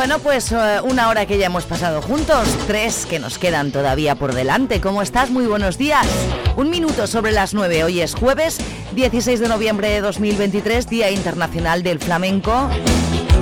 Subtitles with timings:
[0.00, 4.14] Bueno, pues eh, una hora que ya hemos pasado juntos, tres que nos quedan todavía
[4.14, 4.80] por delante.
[4.80, 5.28] ¿Cómo estás?
[5.28, 6.06] Muy buenos días.
[6.56, 7.84] Un minuto sobre las nueve.
[7.84, 8.56] Hoy es jueves
[8.94, 12.70] 16 de noviembre de 2023, Día Internacional del Flamenco.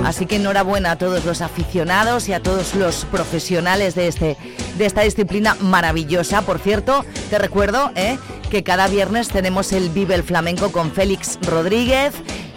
[0.03, 4.35] Así que enhorabuena a todos los aficionados y a todos los profesionales de, este,
[4.77, 6.41] de esta disciplina maravillosa.
[6.41, 8.17] Por cierto, te recuerdo eh,
[8.49, 12.13] que cada viernes tenemos el Vive el Flamenco con Félix Rodríguez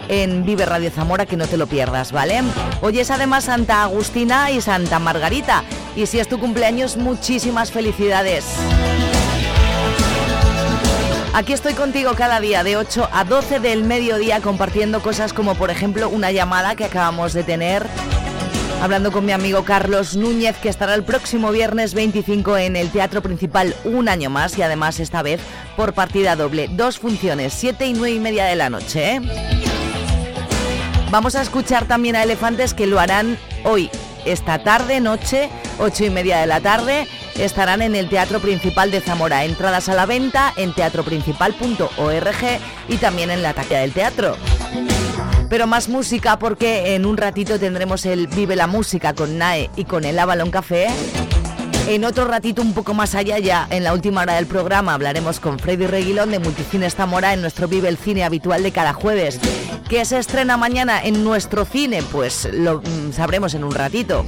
[0.09, 2.41] en Vive Radio Zamora, que no te lo pierdas, ¿vale?
[2.81, 5.63] Hoy es además Santa Agustina y Santa Margarita.
[5.95, 8.45] Y si es tu cumpleaños, muchísimas felicidades.
[11.33, 15.71] Aquí estoy contigo cada día de 8 a 12 del mediodía compartiendo cosas como por
[15.71, 17.87] ejemplo una llamada que acabamos de tener
[18.83, 23.23] hablando con mi amigo Carlos Núñez que estará el próximo viernes 25 en el Teatro
[23.23, 25.41] Principal un año más y además esta vez
[25.75, 29.15] por partida doble, dos funciones, 7 y 9 y media de la noche.
[29.15, 29.21] ¿eh?
[31.13, 33.91] Vamos a escuchar también a Elefantes que lo harán hoy,
[34.25, 35.47] esta tarde, noche,
[35.77, 37.07] ocho y media de la tarde.
[37.35, 39.45] Estarán en el Teatro Principal de Zamora.
[39.45, 44.37] Entradas a la venta en teatroprincipal.org y también en la taquilla del teatro.
[45.49, 49.85] Pero más música porque en un ratito tendremos el Vive la Música con NAE y
[49.85, 50.87] con el Avalon Café.
[51.87, 55.39] En otro ratito un poco más allá ya, en la última hora del programa, hablaremos
[55.39, 59.39] con Freddy Reguilón de Multicines Zamora en nuestro Vive el Cine habitual de cada jueves.
[59.93, 62.01] ¿Qué se estrena mañana en nuestro cine?
[62.01, 64.25] Pues lo mm, sabremos en un ratito.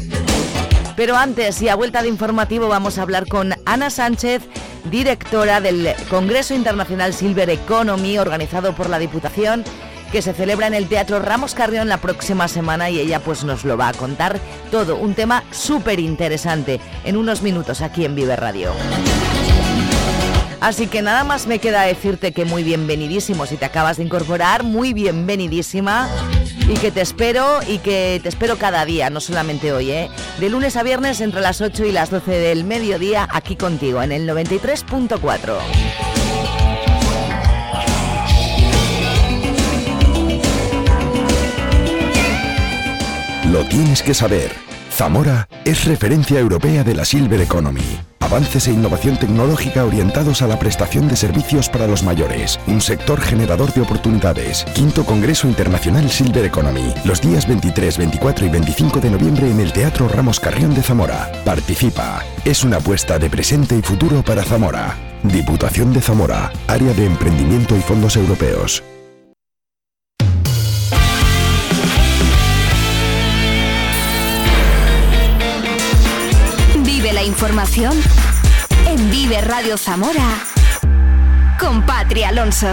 [0.96, 4.44] Pero antes y a vuelta de informativo vamos a hablar con Ana Sánchez,
[4.92, 9.64] directora del Congreso Internacional Silver Economy organizado por la Diputación
[10.12, 13.66] que se celebra en el Teatro Ramos Carrión la próxima semana y ella pues nos
[13.66, 14.40] lo va a contar
[14.70, 18.72] todo, un tema súper interesante en unos minutos aquí en Vive Radio.
[20.66, 24.64] Así que nada más me queda decirte que muy bienvenidísimo si te acabas de incorporar,
[24.64, 26.10] muy bienvenidísima
[26.68, 30.10] y que te espero y que te espero cada día, no solamente hoy, ¿eh?
[30.40, 34.12] de lunes a viernes entre las 8 y las 12 del mediodía aquí contigo en
[34.12, 35.56] el 93.4.
[43.52, 44.65] Lo tienes que saber.
[44.96, 48.00] Zamora es referencia europea de la Silver Economy.
[48.22, 52.62] Avances e innovación tecnológica orientados a la prestación de servicios para los mayores.
[52.66, 54.64] Un sector generador de oportunidades.
[54.74, 56.94] Quinto Congreso Internacional Silver Economy.
[57.04, 61.30] Los días 23, 24 y 25 de noviembre en el Teatro Ramos Carrión de Zamora.
[61.44, 62.24] Participa.
[62.46, 64.96] Es una apuesta de presente y futuro para Zamora.
[65.24, 66.54] Diputación de Zamora.
[66.68, 68.82] Área de Emprendimiento y Fondos Europeos.
[77.26, 77.94] Información
[78.88, 80.38] en Vive Radio Zamora
[81.60, 82.68] con Patria Alonso.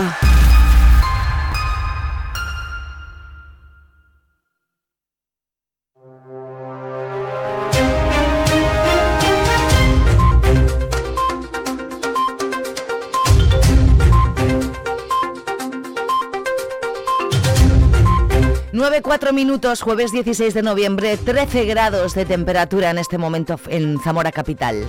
[18.82, 24.32] 9, minutos, jueves 16 de noviembre, 13 grados de temperatura en este momento en Zamora
[24.32, 24.84] Capital.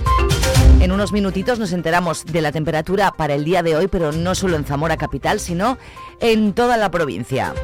[0.80, 4.34] En unos minutitos nos enteramos de la temperatura para el día de hoy, pero no
[4.34, 5.78] solo en Zamora Capital, sino
[6.18, 7.54] en toda la provincia.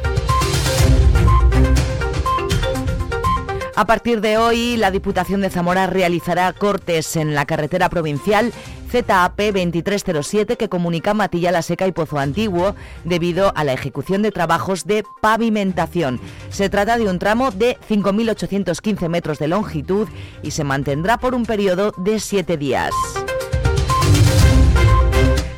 [3.80, 8.52] A partir de hoy, la Diputación de Zamora realizará cortes en la carretera provincial
[8.90, 14.32] ZAP 2307 que comunica Matilla La Seca y Pozo Antiguo debido a la ejecución de
[14.32, 16.20] trabajos de pavimentación.
[16.50, 20.08] Se trata de un tramo de 5.815 metros de longitud
[20.42, 22.90] y se mantendrá por un periodo de siete días.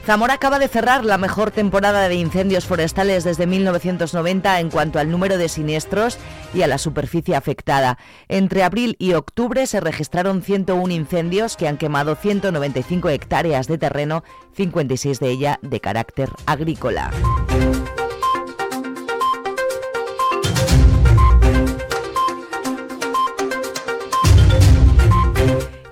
[0.05, 5.11] Zamora acaba de cerrar la mejor temporada de incendios forestales desde 1990 en cuanto al
[5.11, 6.19] número de siniestros
[6.53, 7.99] y a la superficie afectada.
[8.29, 14.25] Entre abril y octubre se registraron 101 incendios que han quemado 195 hectáreas de terreno,
[14.57, 17.11] 56 de ella de carácter agrícola.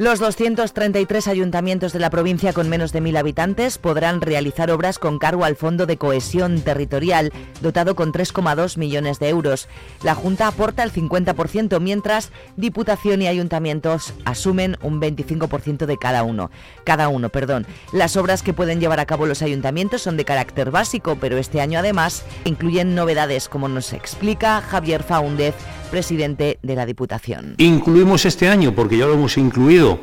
[0.01, 5.19] Los 233 ayuntamientos de la provincia con menos de 1.000 habitantes podrán realizar obras con
[5.19, 9.69] cargo al Fondo de Cohesión Territorial, dotado con 3,2 millones de euros.
[10.03, 16.51] La Junta aporta el 50%, mientras Diputación y ayuntamientos asumen un 25% de cada uno.
[16.85, 17.67] Cada uno, perdón.
[17.93, 21.61] Las obras que pueden llevar a cabo los ayuntamientos son de carácter básico, pero este
[21.61, 25.55] año además incluyen novedades, como nos explica Javier Faúndez,
[25.91, 27.55] presidente de la Diputación.
[27.59, 30.01] Incluimos este año, porque ya lo hemos incluido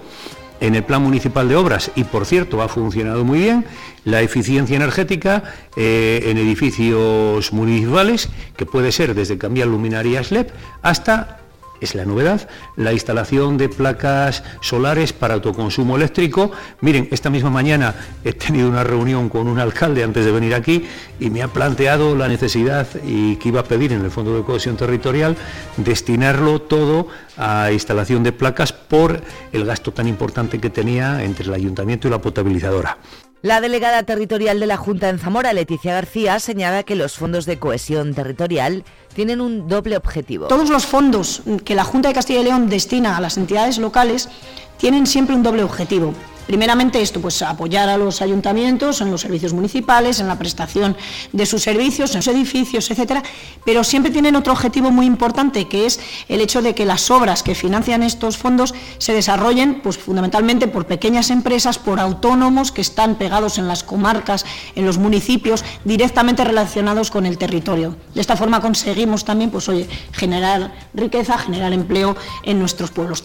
[0.60, 3.66] en el Plan Municipal de Obras y, por cierto, ha funcionado muy bien,
[4.06, 5.44] la eficiencia energética
[5.75, 10.48] eh, en edificios municipales, que puede ser desde cambiar luminarias LED
[10.81, 11.39] hasta
[11.81, 16.51] es la novedad, la instalación de placas solares para autoconsumo eléctrico.
[16.81, 20.85] Miren, esta misma mañana he tenido una reunión con un alcalde antes de venir aquí
[21.19, 24.44] y me ha planteado la necesidad y que iba a pedir en el Fondo de
[24.44, 25.35] Cohesión Territorial
[25.77, 27.07] destinarlo todo
[27.38, 29.21] a instalación de placas por
[29.51, 32.97] el gasto tan importante que tenía entre el ayuntamiento y la potabilizadora.
[33.44, 37.59] La delegada territorial de la Junta en Zamora, Leticia García, señala que los fondos de
[37.59, 38.83] cohesión territorial
[39.18, 40.46] tienen un doble objetivo.
[40.46, 44.30] Todos los fondos que la Junta de Castilla y León destina a las entidades locales
[44.78, 46.14] tienen siempre un doble objetivo.
[46.48, 50.96] Primeramente esto, pues apoyar a los ayuntamientos en los servicios municipales, en la prestación
[51.34, 53.22] de sus servicios, en sus edificios, etcétera,
[53.66, 56.00] pero siempre tienen otro objetivo muy importante, que es
[56.30, 60.86] el hecho de que las obras que financian estos fondos se desarrollen, pues fundamentalmente por
[60.86, 67.12] pequeñas empresas, por autónomos que están pegados en las comarcas, en los municipios, directamente relacionados
[67.12, 67.98] con el territorio.
[68.16, 73.24] De esta forma conseguimos también, pues oye, generar riqueza, generar empleo en nuestros pueblos.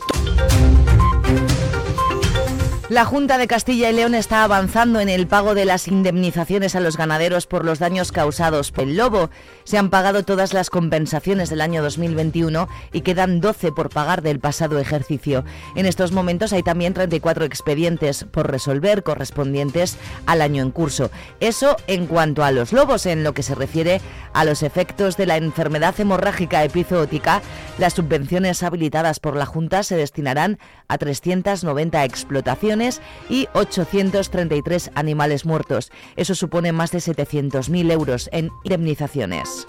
[2.93, 6.81] La Junta de Castilla y León está avanzando en el pago de las indemnizaciones a
[6.81, 9.31] los ganaderos por los daños causados por el lobo.
[9.65, 14.41] Se han pagado todas las compensaciones del año 2021 y quedan 12 por pagar del
[14.41, 15.43] pasado ejercicio.
[15.75, 19.97] En estos momentos hay también 34 expedientes por resolver correspondientes
[20.27, 21.11] al año en curso.
[21.41, 24.03] Eso en cuanto a los lobos, en lo que se refiere
[24.35, 27.41] a los efectos de la enfermedad hemorrágica epizootica,
[27.79, 30.59] las subvenciones habilitadas por la Junta se destinarán
[30.89, 32.82] a 390 explotaciones
[33.29, 35.91] y 833 animales muertos.
[36.17, 39.67] Eso supone más de 700.000 euros en indemnizaciones.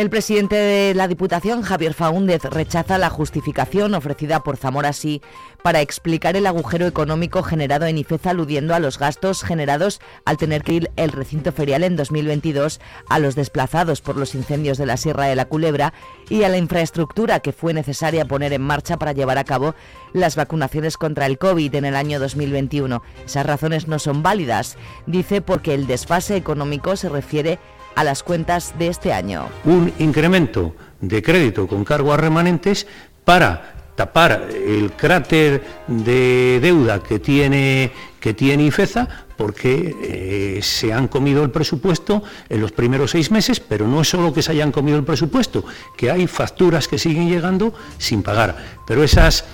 [0.00, 5.20] El presidente de la Diputación, Javier Faúndez, rechaza la justificación ofrecida por Zamora Sí
[5.62, 10.62] para explicar el agujero económico generado en IFEZA, aludiendo a los gastos generados al tener
[10.62, 12.80] que ir el recinto ferial en 2022
[13.10, 15.92] a los desplazados por los incendios de la Sierra de la Culebra
[16.30, 19.74] y a la infraestructura que fue necesaria poner en marcha para llevar a cabo
[20.14, 23.02] las vacunaciones contra el COVID en el año 2021.
[23.26, 28.74] Esas razones no son válidas, dice, porque el desfase económico se refiere a las cuentas
[28.78, 29.48] de este año.
[29.64, 32.86] Un incremento de crédito con cargo a remanentes
[33.24, 41.08] para tapar el cráter de deuda que tiene, que tiene IFEZA porque eh, se han
[41.08, 44.72] comido el presupuesto en los primeros seis meses, pero no es solo que se hayan
[44.72, 45.64] comido el presupuesto,
[45.96, 48.56] que hay facturas que siguen llegando sin pagar.
[48.86, 49.44] Pero esas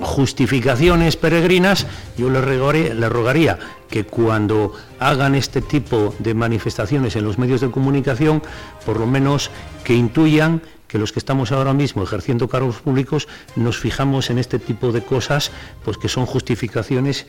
[0.00, 1.86] justificaciones peregrinas,
[2.16, 8.42] yo le rogaría, que cuando hagan este tipo de manifestaciones en los medios de comunicación,
[8.84, 9.50] por lo menos
[9.84, 14.58] que intuyan que los que estamos ahora mismo ejerciendo cargos públicos nos fijamos en este
[14.58, 15.50] tipo de cosas,
[15.84, 17.26] pues que son justificaciones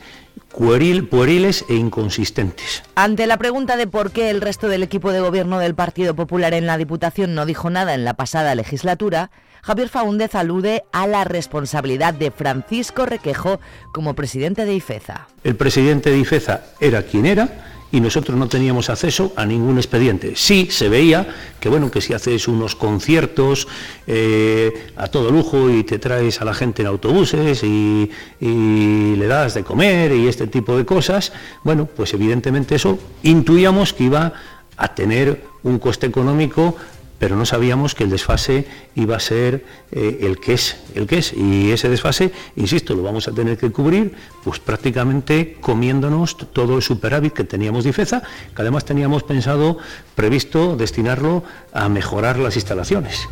[0.56, 2.82] pueriles e inconsistentes.
[2.94, 6.54] Ante la pregunta de por qué el resto del equipo de gobierno del Partido Popular
[6.54, 9.30] en la Diputación no dijo nada en la pasada legislatura,
[9.68, 13.60] Javier Faúndez alude a la responsabilidad de Francisco Requejo
[13.92, 15.28] como presidente de IFEZA.
[15.44, 20.36] El presidente de IFEZA era quien era y nosotros no teníamos acceso a ningún expediente.
[20.36, 21.28] Sí se veía
[21.60, 23.68] que bueno que si haces unos conciertos
[24.06, 28.10] eh, a todo lujo y te traes a la gente en autobuses y,
[28.40, 31.30] y, le das de comer y este tipo de cosas,
[31.62, 34.32] bueno, pues evidentemente eso intuíamos que iba
[34.78, 36.74] a tener un coste económico
[37.18, 41.18] pero no sabíamos que el desfase iba a ser eh, el que es, el que
[41.18, 41.32] es.
[41.32, 46.82] Y ese desfase, insisto, lo vamos a tener que cubrir, pues prácticamente comiéndonos todo el
[46.82, 48.22] superávit que teníamos de IFEZA,
[48.54, 49.78] que además teníamos pensado,
[50.14, 53.28] previsto, destinarlo a mejorar las instalaciones.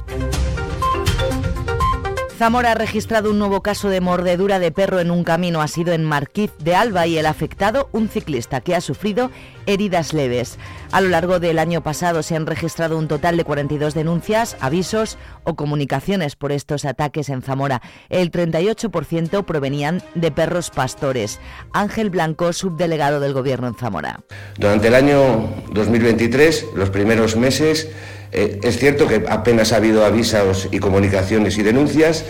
[2.39, 5.63] Zamora ha registrado un nuevo caso de mordedura de perro en un camino.
[5.63, 9.31] Ha sido en Marquiz de Alba y el afectado un ciclista que ha sufrido
[9.65, 10.59] heridas leves.
[10.93, 15.17] A lo largo del año pasado se han registrado un total de 42 denuncias, avisos
[15.45, 17.81] o comunicaciones por estos ataques en Zamora.
[18.11, 21.41] El 38% provenían de perros pastores.
[21.73, 24.21] Ángel Blanco, subdelegado del Gobierno en Zamora.
[24.59, 27.89] Durante el año 2023, los primeros meses,
[28.37, 32.25] eh, es cierto que apenas ha habido avisos y comunicaciones y denuncias,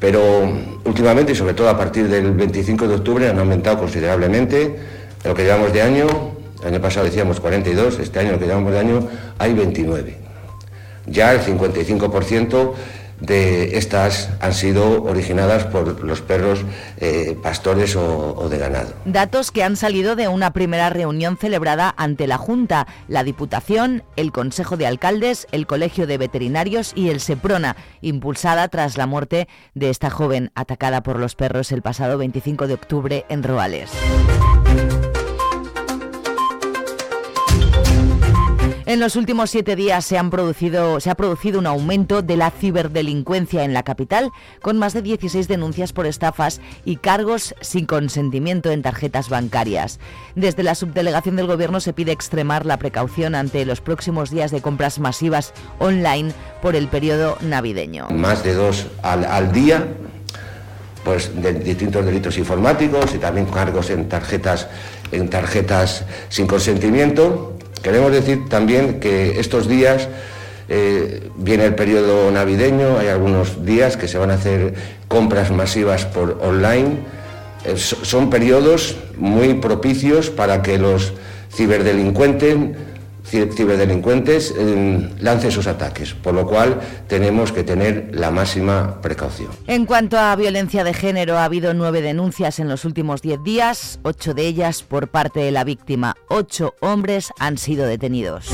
[0.00, 0.20] Pero
[0.84, 4.74] últimamente, y sobre todo a partir del 25 de octubre, han aumentado considerablemente.
[5.22, 6.06] lo que llevamos de año,
[6.60, 10.16] el año pasado decíamos 42, este año lo que llevamos de año hay 29.
[11.06, 12.72] Ya el 55%
[13.22, 16.64] de estas han sido originadas por los perros
[16.98, 18.92] eh, pastores o, de ganado.
[19.04, 24.32] Datos que han salido de una primera reunión celebrada ante la Junta, la Diputación, el
[24.32, 29.90] Consejo de Alcaldes, el Colegio de Veterinarios y el SEPRONA, impulsada tras la muerte de
[29.90, 33.90] esta joven atacada por los perros el pasado 25 de octubre en Roales.
[38.84, 42.50] En los últimos siete días se, han producido, se ha producido un aumento de la
[42.50, 48.72] ciberdelincuencia en la capital, con más de 16 denuncias por estafas y cargos sin consentimiento
[48.72, 50.00] en tarjetas bancarias.
[50.34, 54.60] Desde la subdelegación del Gobierno se pide extremar la precaución ante los próximos días de
[54.60, 58.08] compras masivas online por el periodo navideño.
[58.10, 59.86] Más de dos al, día
[61.04, 64.68] pues de distintos delitos informáticos y también cargos en tarjetas
[65.10, 67.51] en tarjetas sin consentimiento
[67.82, 70.08] Queremos decir también que estos días
[70.68, 74.74] eh, viene el periodo navideño, hay algunos días que se van a hacer
[75.08, 76.98] compras masivas por online.
[77.64, 81.12] Eh, son periodos muy propicios para que los
[81.52, 82.56] ciberdelincuentes
[83.32, 89.50] ciberdelincuentes eh, lancen sus ataques, por lo cual tenemos que tener la máxima precaución.
[89.66, 93.98] En cuanto a violencia de género, ha habido nueve denuncias en los últimos diez días,
[94.02, 96.14] ocho de ellas por parte de la víctima.
[96.28, 98.50] Ocho hombres han sido detenidos.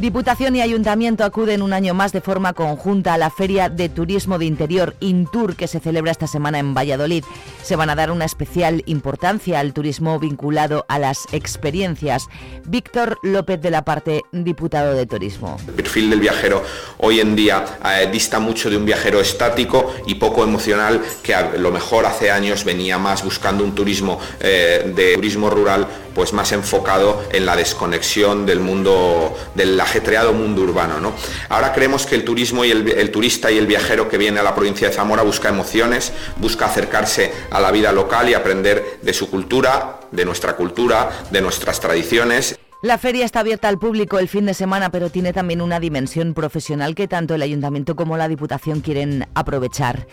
[0.00, 4.38] Diputación y Ayuntamiento acuden un año más de forma conjunta a la Feria de Turismo
[4.38, 7.22] de Interior Intur que se celebra esta semana en Valladolid.
[7.62, 12.28] Se van a dar una especial importancia al turismo vinculado a las experiencias.
[12.64, 15.58] Víctor López de la Parte, diputado de Turismo.
[15.68, 16.64] El perfil del viajero
[16.96, 21.58] hoy en día eh, dista mucho de un viajero estático y poco emocional que a
[21.58, 26.52] lo mejor hace años venía más buscando un turismo eh, de turismo rural pues más
[26.52, 31.00] enfocado en la desconexión del mundo, del ajetreado mundo urbano.
[31.00, 31.12] ¿no?
[31.48, 34.54] Ahora creemos que el turismo y el, turista y el viajero que viene a la
[34.54, 39.28] provincia de Zamora busca emociones, busca acercarse a la vida local y aprender de su
[39.30, 42.58] cultura, de nuestra cultura, de nuestras tradiciones.
[42.82, 46.32] La feria está abierta al público el fin de semana, pero tiene también una dimensión
[46.32, 50.06] profesional que tanto el ayuntamiento como la Diputación quieren aprovechar.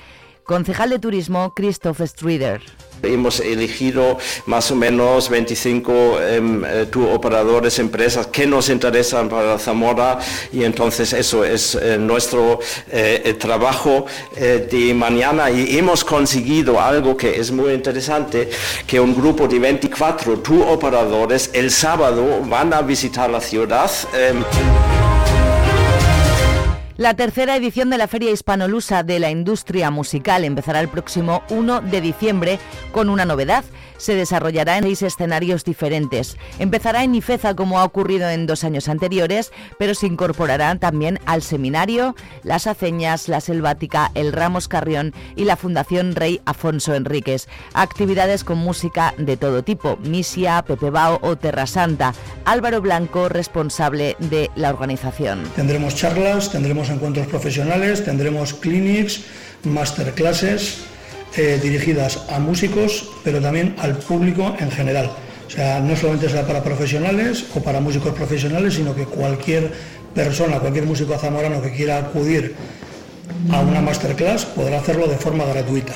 [0.44, 2.62] Concejal de Turismo, Christoph Strider.
[3.04, 10.20] Hemos elegido más o menos 25 em, eh, operadores, empresas que nos interesan para Zamora
[10.52, 12.60] y entonces eso es eh, nuestro
[12.92, 18.50] eh, trabajo de mañana y hemos conseguido algo que es muy interesante,
[18.86, 23.90] que un grupo de 24 operadores el sábado van a visitar la ciudad.
[26.98, 31.82] La tercera edición de la Feria Hispanolusa de la Industria Musical empezará el próximo 1
[31.82, 32.58] de diciembre
[32.92, 33.64] con una novedad
[33.98, 36.38] se desarrollará en seis escenarios diferentes.
[36.60, 41.42] Empezará en Ifeza como ha ocurrido en dos años anteriores, pero se incorporará también al
[41.42, 47.48] seminario, las Aceñas, la Selvática, el Ramos Carrión y la Fundación Rey Afonso Enríquez.
[47.74, 52.14] Actividades con música de todo tipo, Misia, Pepe Bao o Terra Santa.
[52.46, 55.44] Álvaro Blanco, responsable de la organización.
[55.56, 59.22] Tendremos charlas, tendremos encuentros profesionales, tendremos clinics,
[59.64, 60.80] masterclasses
[61.36, 65.12] eh, dirigidas a músicos, pero también al público en general.
[65.46, 69.72] O sea, no solamente será para profesionales o para músicos profesionales, sino que cualquier
[70.14, 72.56] persona, cualquier músico zamorano que quiera acudir
[73.52, 75.94] a una masterclass podrá hacerlo de forma gratuita.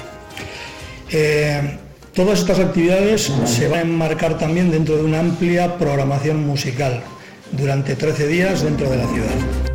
[1.12, 1.78] Eh,
[2.14, 7.02] todas estas actividades se van a enmarcar también dentro de una amplia programación musical
[7.52, 9.71] durante 13 días dentro de la ciudad.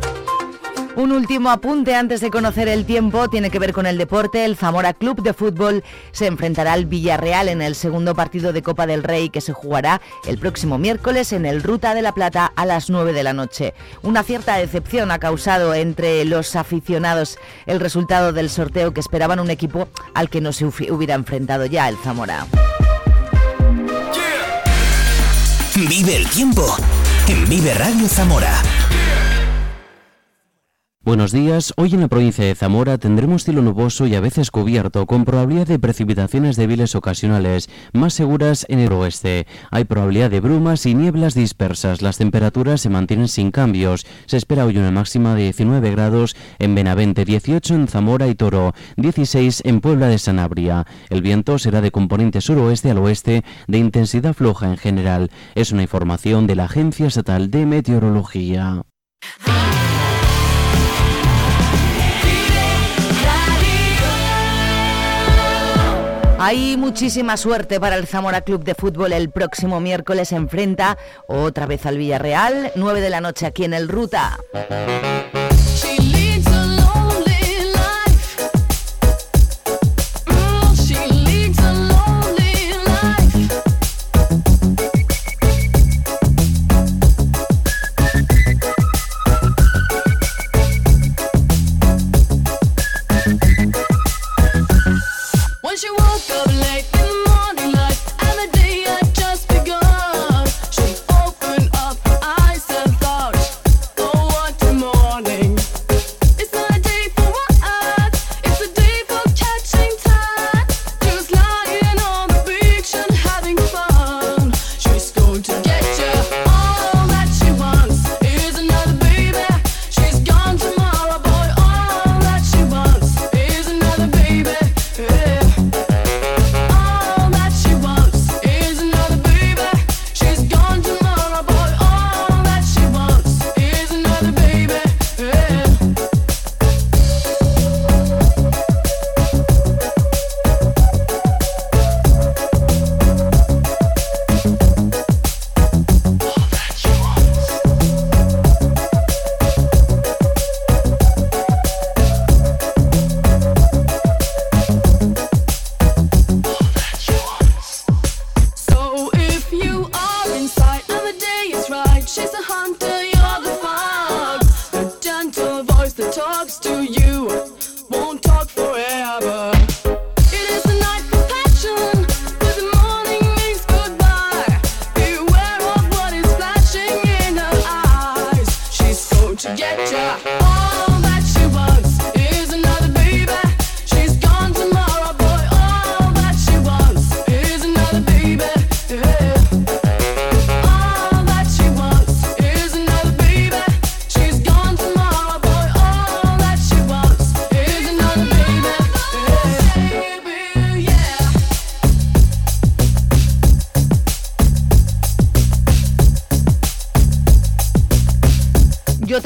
[0.97, 4.45] Un último apunte antes de conocer el tiempo tiene que ver con el deporte.
[4.45, 8.87] El Zamora Club de Fútbol se enfrentará al Villarreal en el segundo partido de Copa
[8.87, 12.65] del Rey que se jugará el próximo miércoles en el Ruta de la Plata a
[12.65, 13.75] las 9 de la noche.
[14.01, 17.37] Una cierta decepción ha causado entre los aficionados
[17.67, 21.87] el resultado del sorteo que esperaban un equipo al que no se hubiera enfrentado ya
[21.89, 22.47] el Zamora.
[25.75, 26.75] Vive el tiempo
[27.27, 28.63] en Vive Radio Zamora.
[31.07, 31.73] Buenos días.
[31.77, 35.65] Hoy en la provincia de Zamora tendremos cielo nuboso y a veces cubierto, con probabilidad
[35.65, 39.47] de precipitaciones débiles ocasionales, más seguras en el oeste.
[39.71, 42.01] Hay probabilidad de brumas y nieblas dispersas.
[42.01, 44.05] Las temperaturas se mantienen sin cambios.
[44.25, 48.73] Se espera hoy una máxima de 19 grados en Benavente, 18 en Zamora y Toro,
[48.97, 50.85] 16 en Puebla de Sanabria.
[51.09, 55.31] El viento será de componente suroeste al oeste, de intensidad floja en general.
[55.55, 58.83] Es una información de la Agencia Estatal de Meteorología.
[66.47, 69.11] Hay muchísima suerte para el Zamora Club de Fútbol.
[69.11, 73.89] El próximo miércoles enfrenta otra vez al Villarreal, 9 de la noche aquí en el
[73.89, 74.37] Ruta.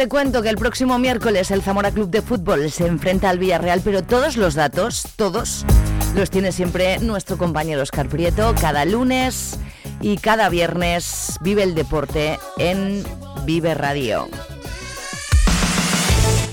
[0.07, 4.03] Cuento que el próximo miércoles el Zamora Club de Fútbol se enfrenta al Villarreal, pero
[4.03, 5.65] todos los datos, todos,
[6.15, 8.53] los tiene siempre nuestro compañero Oscar Prieto.
[8.59, 9.57] Cada lunes
[10.01, 13.03] y cada viernes vive el deporte en
[13.45, 14.27] Vive Radio.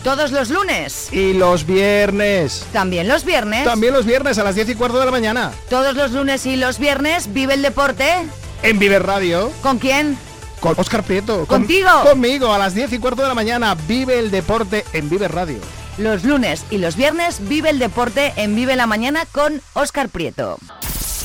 [0.05, 1.13] Todos los lunes.
[1.13, 2.67] Y los viernes.
[2.73, 3.65] También los viernes.
[3.65, 5.53] También los viernes a las 10 y cuarto de la mañana.
[5.69, 8.27] Todos los lunes y los viernes vive el deporte.
[8.63, 9.53] En Vive Radio.
[9.61, 10.17] ¿Con quién?
[10.61, 11.47] Con Oscar Prieto.
[11.47, 11.88] ¿Contigo?
[12.05, 13.77] conmigo, a las 10 y cuarto de la mañana.
[13.87, 15.59] Vive el deporte en Vive Radio.
[15.99, 20.59] Los lunes y los viernes vive el deporte en Vive la Mañana con Oscar Prieto.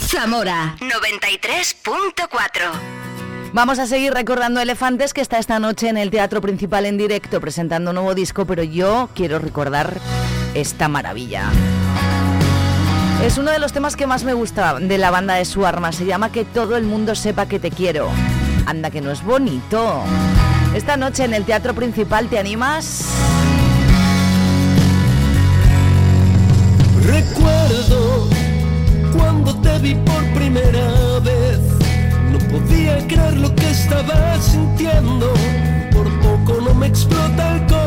[0.07, 3.03] Zamora 93.4
[3.53, 7.39] Vamos a seguir recordando Elefantes que está esta noche en el Teatro Principal en directo
[7.39, 9.99] presentando un nuevo disco, pero yo quiero recordar
[10.55, 11.51] esta maravilla.
[13.23, 15.91] Es uno de los temas que más me gusta de la banda de su arma,
[15.91, 18.09] se llama Que todo el mundo sepa que te quiero.
[18.65, 20.03] Anda que no es bonito.
[20.73, 23.05] Esta noche en el Teatro Principal, ¿te animas?
[27.05, 28.29] Recuerdo
[29.15, 31.59] cuando te vi por primera vez.
[32.31, 35.33] No podía creer lo que estaba sintiendo.
[35.91, 37.82] Por poco no me explota el corazón.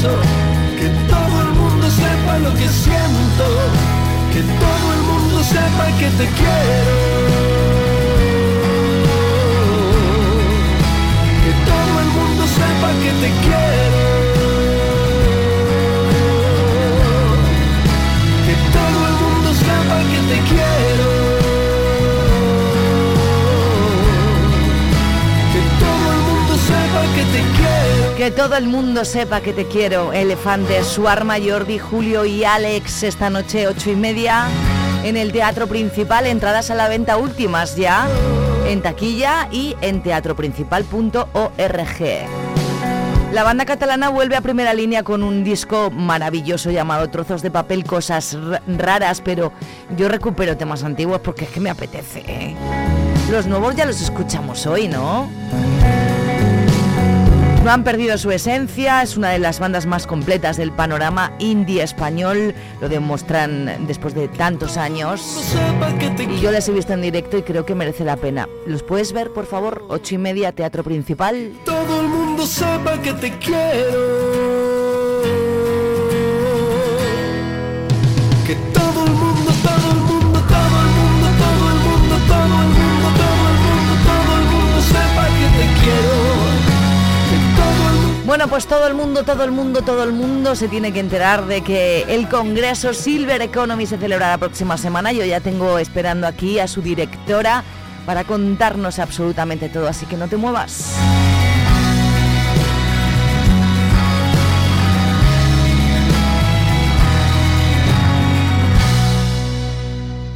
[0.00, 3.46] Que todo el mundo sepa lo que siento.
[4.32, 6.96] Que todo el mundo sepa que te quiero.
[11.44, 13.59] Que todo el mundo sepa que te quiero.
[28.20, 30.12] Que todo el mundo sepa que te quiero.
[30.12, 34.46] Elefantes, Suarma, Jordi, Julio y Alex esta noche ocho y media
[35.02, 36.26] en el Teatro Principal.
[36.26, 38.06] Entradas a la venta últimas ya
[38.66, 42.00] en taquilla y en teatroprincipal.org.
[43.32, 47.84] La banda catalana vuelve a primera línea con un disco maravilloso llamado Trozos de papel,
[47.84, 49.50] cosas raras, pero
[49.96, 52.22] yo recupero temas antiguos porque es que me apetece.
[52.26, 52.54] ¿eh?
[53.30, 55.26] Los nuevos ya los escuchamos hoy, ¿no?
[57.64, 61.82] No han perdido su esencia, es una de las bandas más completas del panorama indie
[61.82, 65.54] español, lo demuestran después de tantos años.
[66.18, 68.48] Y yo les he visto en directo y creo que merece la pena.
[68.66, 69.84] ¿Los puedes ver, por favor?
[69.88, 71.52] Ocho y media, Teatro Principal.
[71.66, 74.79] Todo el mundo sepa que te quiero.
[88.30, 91.46] Bueno, pues todo el mundo, todo el mundo, todo el mundo se tiene que enterar
[91.46, 95.10] de que el Congreso Silver Economy se celebra la próxima semana.
[95.10, 97.64] Yo ya tengo esperando aquí a su directora
[98.06, 100.94] para contarnos absolutamente todo, así que no te muevas.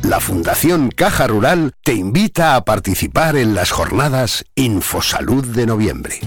[0.03, 6.19] La Fundación Caja Rural te invita a participar en las jornadas Infosalud de noviembre.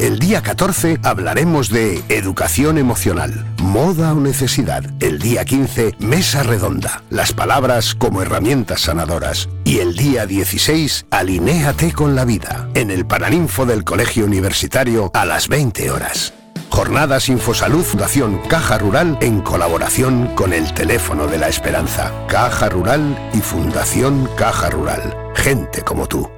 [0.00, 4.82] El día 14 hablaremos de educación emocional, moda o necesidad.
[5.00, 9.48] El día 15, mesa redonda, las palabras como herramientas sanadoras.
[9.62, 15.24] Y el día 16, alinéate con la vida, en el Paraninfo del Colegio Universitario a
[15.24, 16.34] las 20 horas.
[16.70, 22.12] Jornadas Infosalud Fundación Caja Rural en colaboración con el Teléfono de la Esperanza.
[22.26, 25.16] Caja Rural y Fundación Caja Rural.
[25.36, 26.28] Gente como tú.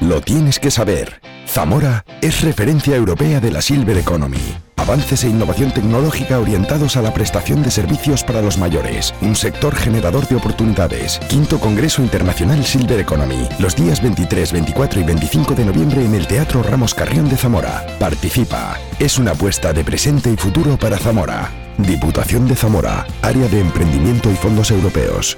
[0.00, 1.20] Lo tienes que saber.
[1.52, 4.38] Zamora es referencia europea de la Silver Economy.
[4.76, 9.12] Avances e innovación tecnológica orientados a la prestación de servicios para los mayores.
[9.20, 11.18] Un sector generador de oportunidades.
[11.28, 13.48] Quinto Congreso Internacional Silver Economy.
[13.58, 17.84] Los días 23, 24 y 25 de noviembre en el Teatro Ramos Carrión de Zamora.
[17.98, 18.78] Participa.
[19.00, 21.50] Es una apuesta de presente y futuro para Zamora.
[21.78, 23.08] Diputación de Zamora.
[23.22, 25.36] Área de Emprendimiento y Fondos Europeos.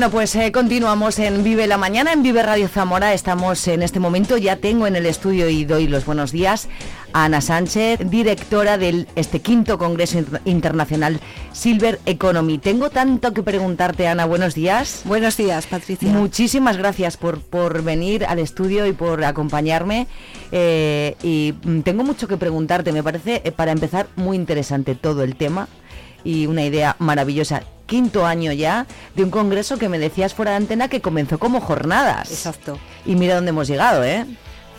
[0.00, 3.12] Bueno, pues eh, continuamos en Vive la Mañana, en Vive Radio Zamora.
[3.12, 6.68] Estamos en este momento, ya tengo en el estudio y doy los buenos días
[7.12, 11.20] a Ana Sánchez, directora del este quinto Congreso Inter- Internacional
[11.52, 12.56] Silver Economy.
[12.56, 14.24] Tengo tanto que preguntarte, Ana.
[14.24, 15.02] Buenos días.
[15.04, 16.08] Buenos días, Patricia.
[16.08, 20.06] Muchísimas gracias por, por venir al estudio y por acompañarme.
[20.50, 22.90] Eh, y mm, tengo mucho que preguntarte.
[22.92, 25.68] Me parece, eh, para empezar, muy interesante todo el tema
[26.24, 27.62] y una idea maravillosa.
[27.86, 31.60] Quinto año ya de un congreso que me decías fuera de antena que comenzó como
[31.60, 32.30] jornadas.
[32.30, 32.78] Exacto.
[33.04, 34.26] Y mira dónde hemos llegado, ¿eh?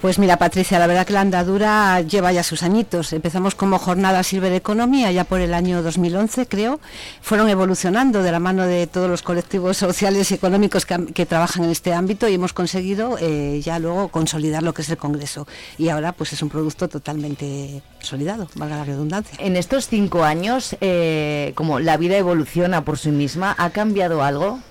[0.02, 3.14] Pues mira, Patricia, la verdad que la andadura lleva ya sus añitos.
[3.14, 6.80] Empezamos como jornada Silver Economy allá por el año 2011, creo.
[7.22, 11.66] Fueron evolucionando de la mano de todos los colectivos sociales y económicos que, que trabajan
[11.66, 15.46] en este ámbito y hemos conseguido eh, ya luego consolidar lo que es el Congreso.
[15.78, 19.38] Y ahora pues es un producto totalmente consolidado, valga la redundancia.
[19.40, 24.62] En estos cinco años, eh, como la vida evoluciona por sí misma, ¿ha cambiado algo?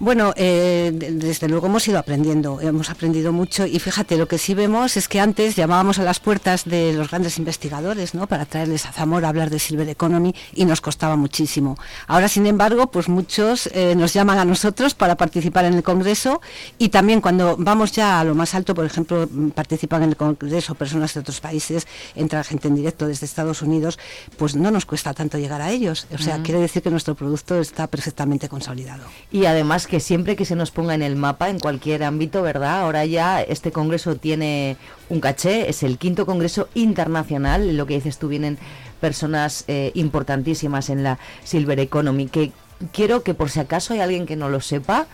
[0.00, 4.54] Bueno, eh, desde luego hemos ido aprendiendo, hemos aprendido mucho y fíjate, lo que sí
[4.54, 8.28] vemos es que antes llamábamos a las puertas de los grandes investigadores, ¿no?
[8.28, 11.76] Para traerles a Zamora a hablar de Silver Economy y nos costaba muchísimo.
[12.06, 16.40] Ahora, sin embargo, pues muchos eh, nos llaman a nosotros para participar en el Congreso
[16.78, 20.76] y también cuando vamos ya a lo más alto, por ejemplo, participan en el Congreso
[20.76, 23.98] personas de otros países, entra gente en directo desde Estados Unidos,
[24.36, 26.06] pues no nos cuesta tanto llegar a ellos.
[26.14, 29.02] O sea, quiere decir que nuestro producto está perfectamente consolidado.
[29.32, 32.80] Y además que siempre que se nos ponga en el mapa, en cualquier ámbito, ¿verdad?
[32.80, 34.76] Ahora ya este congreso tiene
[35.08, 38.58] un caché, es el quinto congreso internacional, lo que dices tú, vienen
[39.00, 42.52] personas eh, importantísimas en la Silver Economy, que
[42.92, 45.06] quiero que por si acaso hay alguien que no lo sepa,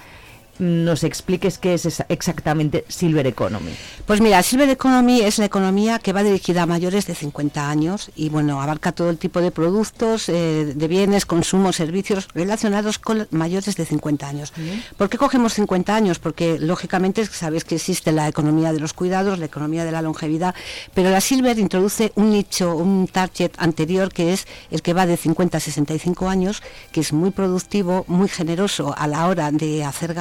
[0.59, 3.73] nos expliques qué es exactamente Silver Economy.
[4.07, 8.11] Pues mira, Silver Economy es la economía que va dirigida a mayores de 50 años
[8.14, 13.27] y bueno, abarca todo el tipo de productos, eh, de bienes, consumos, servicios relacionados con
[13.31, 14.53] mayores de 50 años.
[14.97, 16.19] ¿Por qué cogemos 50 años?
[16.19, 20.55] Porque lógicamente sabéis que existe la economía de los cuidados, la economía de la longevidad,
[20.95, 25.17] pero la Silver introduce un nicho, un target anterior que es el que va de
[25.17, 26.62] 50 a 65 años,
[26.93, 30.14] que es muy productivo, muy generoso a la hora de hacer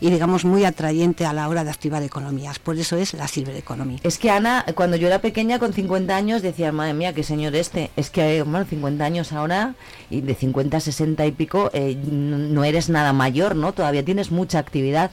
[0.00, 2.58] y digamos muy atrayente a la hora de activar economías.
[2.58, 3.98] Por eso es la Silver Economy.
[4.02, 7.54] Es que Ana, cuando yo era pequeña con 50 años decía, madre mía, qué señor
[7.54, 7.90] este.
[7.96, 9.74] Es que, bueno, 50 años ahora
[10.08, 13.72] y de 50 a 60 y pico eh, no eres nada mayor, ¿no?
[13.72, 15.10] Todavía tienes mucha actividad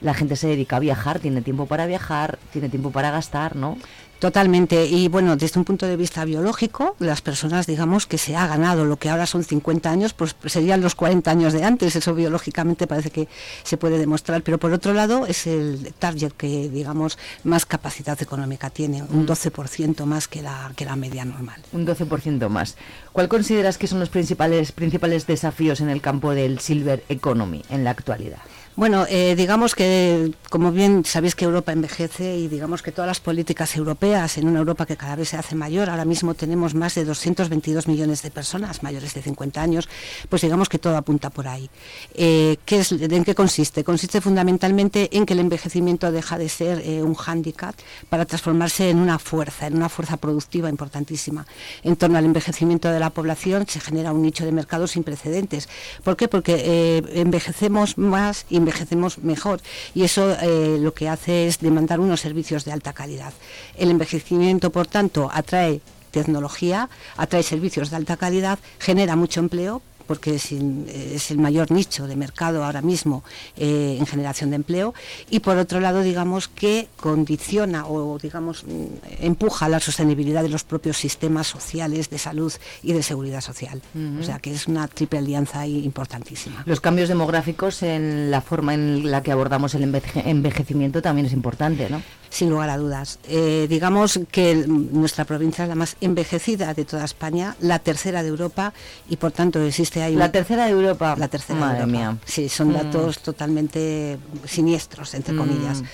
[0.00, 3.76] la gente se dedica a viajar, tiene tiempo para viajar, tiene tiempo para gastar, ¿no?
[4.20, 4.84] Totalmente.
[4.84, 8.84] Y bueno, desde un punto de vista biológico, las personas, digamos, que se ha ganado
[8.84, 11.96] lo que ahora son 50 años, pues serían los 40 años de antes.
[11.96, 13.28] Eso biológicamente parece que
[13.62, 14.42] se puede demostrar.
[14.42, 20.04] Pero por otro lado, es el target que, digamos, más capacidad económica tiene, un 12%
[20.04, 20.08] mm.
[20.08, 21.62] más que la, que la media normal.
[21.72, 22.76] Un 12% más.
[23.12, 27.84] ¿Cuál consideras que son los principales, principales desafíos en el campo del silver economy en
[27.84, 28.40] la actualidad?
[28.76, 33.18] Bueno, eh, digamos que, como bien sabéis que Europa envejece y digamos que todas las
[33.18, 36.94] políticas europeas, en una Europa que cada vez se hace mayor, ahora mismo tenemos más
[36.94, 39.88] de 222 millones de personas mayores de 50 años,
[40.28, 41.68] pues digamos que todo apunta por ahí.
[42.14, 43.82] Eh, ¿qué es, ¿En qué consiste?
[43.82, 47.74] Consiste fundamentalmente en que el envejecimiento deja de ser eh, un hándicap
[48.08, 51.44] para transformarse en una fuerza, en una fuerza productiva importantísima.
[51.82, 55.68] En torno al envejecimiento de la población se genera un nicho de mercado sin precedentes.
[56.04, 56.28] ¿Por qué?
[56.28, 59.60] Porque envejecemos más y envejecemos mejor
[59.94, 63.32] y eso eh, lo que hace es demandar unos servicios de alta calidad.
[63.76, 70.34] El envejecimiento, por tanto, atrae tecnología, atrae servicios de alta calidad, genera mucho empleo, porque
[70.34, 73.22] es, el mayor nicho de mercado ahora mismo
[73.56, 74.92] eh, en generación de empleo,
[75.30, 80.64] y por otro lado, digamos que condiciona o digamos mm, empuja la sostenibilidad de los
[80.64, 83.80] propios sistemas sociales de salud y de seguridad social.
[84.20, 86.64] O sea que es una triple alianza importantísima.
[86.66, 91.88] Los cambios demográficos en la forma en la que abordamos el envejecimiento también es importante,
[91.88, 92.02] ¿no?
[92.30, 93.18] sin lugar a dudas.
[93.28, 98.28] Eh, digamos que nuestra provincia es la más envejecida de toda España, la tercera de
[98.28, 98.72] Europa
[99.08, 101.14] y por tanto existe La tercera de Europa.
[101.18, 102.16] La tercera Madre de Mía.
[102.24, 102.72] Sí, son mm.
[102.72, 105.82] datos totalmente siniestros, entre comillas.
[105.82, 105.86] Mm.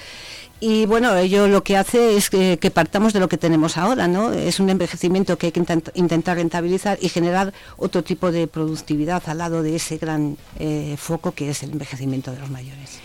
[0.59, 4.33] Y bueno, ello lo que hace es que, partamos de lo que tenemos ahora, ¿no?
[4.33, 5.63] Es un envejecimiento que hay que
[5.95, 11.33] intentar rentabilizar y generar otro tipo de productividad al lado de ese gran eh, foco
[11.33, 13.01] que es el envejecimiento de los mayores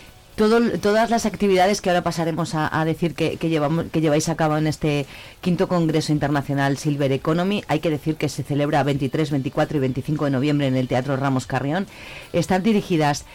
[0.49, 4.65] todas las actividades que ahora pasaremos a, decir que, llevamos, que lleváis a cabo en
[4.67, 5.05] este
[5.41, 10.25] quinto Congreso Internacional Silver Economy, hay que decir que se celebra 23, 24 y 25
[10.25, 11.85] de noviembre en el Teatro Ramos Carrión,
[12.33, 13.25] están dirigidas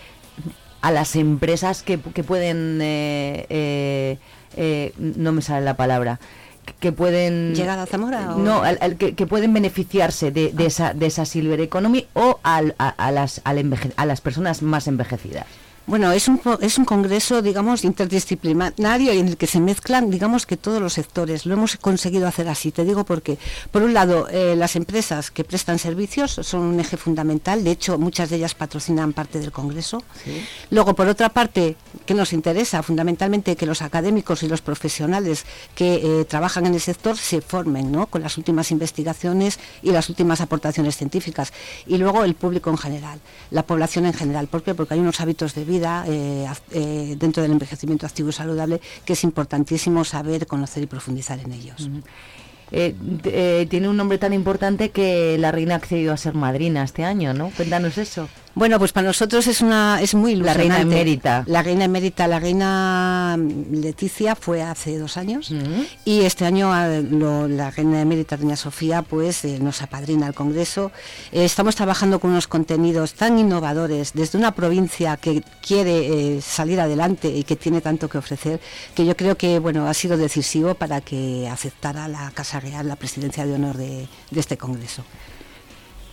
[0.80, 4.18] a las empresas que, pueden, eh, eh,
[4.56, 6.18] eh, no me sale la palabra,
[6.80, 8.62] que pueden llegar a Zamora no
[8.98, 10.62] que, pueden beneficiarse de, ah.
[10.64, 12.60] esa de esa silver economy o a,
[13.12, 15.46] las a las personas más envejecidas
[15.86, 20.56] bueno, es un, es un congreso, digamos, interdisciplinario en el que se mezclan, digamos, que
[20.56, 21.46] todos los sectores.
[21.46, 22.72] Lo hemos conseguido hacer así.
[22.72, 23.38] Te digo porque,
[23.70, 27.62] por un lado, eh, las empresas que prestan servicios son un eje fundamental.
[27.62, 30.02] De hecho, muchas de ellas patrocinan parte del congreso.
[30.70, 35.44] Luego, por otra parte, que nos interesa fundamentalmente que los académicos y los profesionales
[35.76, 38.06] que eh, trabajan en el sector se formen ¿no?
[38.06, 41.52] con las últimas investigaciones y las últimas aportaciones científicas.
[41.86, 43.20] Y luego el público en general,
[43.52, 44.48] la población en general.
[44.48, 44.74] ¿Por qué?
[44.74, 49.12] Porque hay unos hábitos de vida eh, eh, dentro del envejecimiento activo y saludable que
[49.12, 51.90] es importantísimo saber, conocer y profundizar en ellos.
[52.72, 57.04] Eh, tiene un nombre tan importante que la reina ha accedido a ser madrina este
[57.04, 57.50] año, ¿no?
[57.50, 58.28] Cuéntanos eso.
[58.58, 61.44] Bueno, pues para nosotros es una es muy La reina emérita.
[61.46, 63.36] La reina emérita, la reina
[63.70, 65.52] Leticia fue hace dos años
[66.06, 70.32] y este año ah, lo- la reina emérita doña Sofía pues eh, nos apadrina al
[70.32, 70.90] Congreso.
[71.32, 76.80] Eh, estamos trabajando con unos contenidos tan innovadores desde una provincia que quiere eh, salir
[76.80, 78.58] adelante y que tiene tanto que ofrecer
[78.94, 82.96] que yo creo que bueno ha sido decisivo para que aceptara la Casa Real la
[82.96, 85.04] presidencia de honor de- de este Congreso.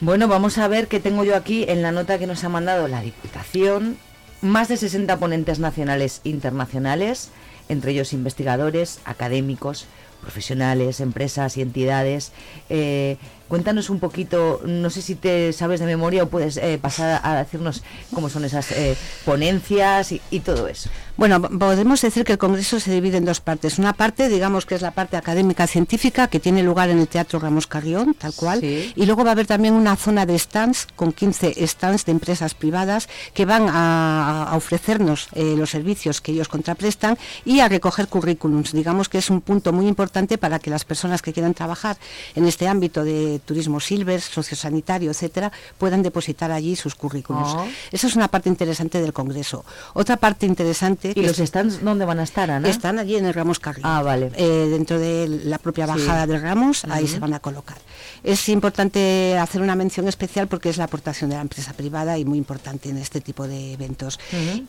[0.04, 2.90] Bueno, vamos a ver qué tengo yo aquí en la nota que nos ha mandado
[2.90, 3.98] la Diputación.
[4.42, 7.30] Más de 60 ponentes nacionales e internacionales,
[7.70, 9.86] entre ellos investigadores, académicos,
[10.20, 12.34] profesionales, empresas y entidades.
[12.70, 13.16] Eh,
[13.48, 17.36] cuéntanos un poquito, no sé si te sabes de memoria o puedes eh, pasar a
[17.36, 20.90] decirnos cómo son esas eh, ponencias y, y todo eso.
[21.16, 23.78] Bueno, podemos decir que el Congreso se divide en dos partes.
[23.78, 27.40] Una parte, digamos que es la parte académica científica, que tiene lugar en el Teatro
[27.40, 28.64] Ramos Carrión, tal cual.
[28.64, 32.56] Y luego va a haber también una zona de stands, con 15 stands de empresas
[32.56, 38.08] privadas, que van a, a ofrecernos eh, los servicios que ellos contraprestan y a recoger
[38.08, 38.72] currículums.
[38.74, 41.98] Digamos que es un punto muy importante para que las personas que quieran trabajar
[42.34, 47.50] en este ámbito de turismo silver, sociosanitario, etcétera, puedan depositar allí sus currículums.
[47.50, 47.68] Oh.
[47.92, 49.66] Esa es una parte interesante del Congreso.
[49.94, 51.14] Otra parte interesante...
[51.16, 52.68] ¿Y los stands dónde van a estar, Ana?
[52.70, 53.88] Están allí en el Ramos Carrillo.
[53.88, 54.32] Ah, vale.
[54.36, 55.92] Eh, dentro de la propia Sí.
[55.92, 57.78] bajada del Ramos, ahí se van a colocar.
[58.24, 62.26] Es importante hacer una mención especial porque es la aportación de la empresa privada y
[62.26, 64.20] muy importante en este tipo de eventos.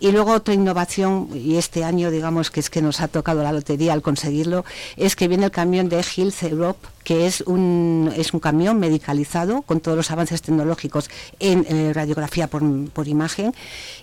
[0.00, 3.52] Y luego otra innovación, y este año digamos que es que nos ha tocado la
[3.52, 4.64] lotería al conseguirlo,
[4.96, 9.62] es que viene el camión de Health Europe, que es un, es un camión medicalizado
[9.62, 13.54] con todos los avances tecnológicos en eh, radiografía por, por imagen,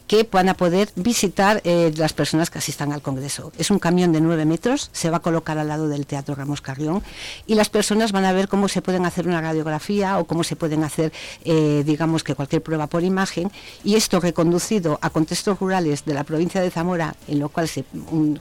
[0.07, 3.51] que van a poder visitar eh, las personas que asistan al Congreso.
[3.57, 6.61] Es un camión de 9 metros, se va a colocar al lado del Teatro Ramos
[6.61, 7.01] Carrión
[7.47, 10.55] y las personas van a ver cómo se pueden hacer una radiografía o cómo se
[10.55, 11.11] pueden hacer,
[11.43, 13.51] eh, digamos que cualquier prueba por imagen
[13.83, 17.69] y esto reconducido a contextos rurales de la provincia de Zamora, en lo cual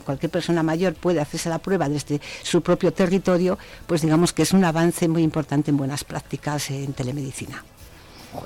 [0.05, 4.50] cualquier persona mayor puede hacerse la prueba desde su propio territorio, pues digamos que es
[4.53, 7.63] un avance muy importante en buenas prácticas en telemedicina.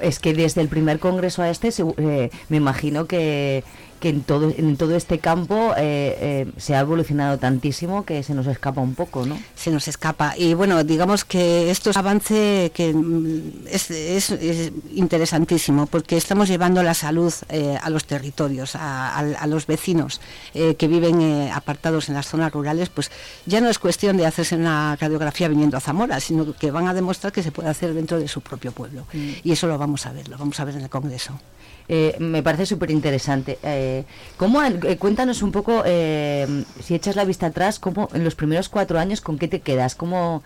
[0.01, 3.63] Es que desde el primer congreso a este, eh, me imagino que,
[3.99, 8.33] que en, todo, en todo este campo eh, eh, se ha evolucionado tantísimo que se
[8.33, 9.37] nos escapa un poco, ¿no?
[9.55, 10.33] se nos escapa.
[10.37, 16.17] Y bueno, digamos que esto es un avance que mm, es, es- es interesantísimo porque
[16.17, 20.19] estamos llevando la salud eh, a los territorios, a, a- a los vecinos
[20.53, 23.11] que viven apartados en las zonas rurales, pues
[23.45, 26.93] ya no es cuestión de hacerse una radiografía viniendo a Zamora, sino que van a
[26.93, 29.05] demostrar que se puede hacer dentro de su propio pueblo.
[29.13, 29.29] Mm.
[29.43, 31.39] Y eso lo vamos a ver, lo vamos a ver en el Congreso.
[31.87, 33.59] Eh, me parece súper interesante.
[33.63, 34.03] Eh,
[34.37, 38.35] ¿cómo han- eh, cuéntanos un poco, eh, si echas la vista atrás, cómo en los
[38.35, 39.93] primeros cuatro años, ¿con qué te quedas?
[39.95, 40.41] ¿Cómo,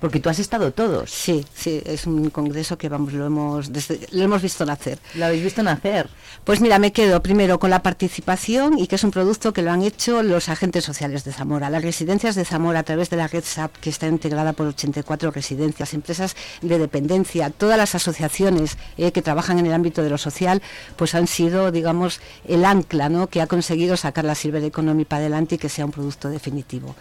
[0.00, 1.10] porque tú has estado todos.
[1.10, 4.98] Sí, sí, es un congreso que vamos, lo hemos, desde- lo hemos visto nacer.
[5.14, 6.08] ¿Lo habéis visto nacer?
[6.44, 9.70] Pues mira, me quedo primero con la participación y que es un producto que lo
[9.72, 11.70] han hecho los agentes sociales de Zamora.
[11.70, 15.30] Las residencias de Zamora a través de la red SAP, que está integrada por 84
[15.30, 20.18] residencias, empresas de dependencia, todas las asociaciones eh, que trabajan en el ámbito de lo
[20.18, 20.62] social,
[20.96, 23.26] pues han sido, digamos, el ancla ¿no?
[23.28, 26.94] que ha conseguido sacar la Silver Economy para adelante y que sea un producto definitivo.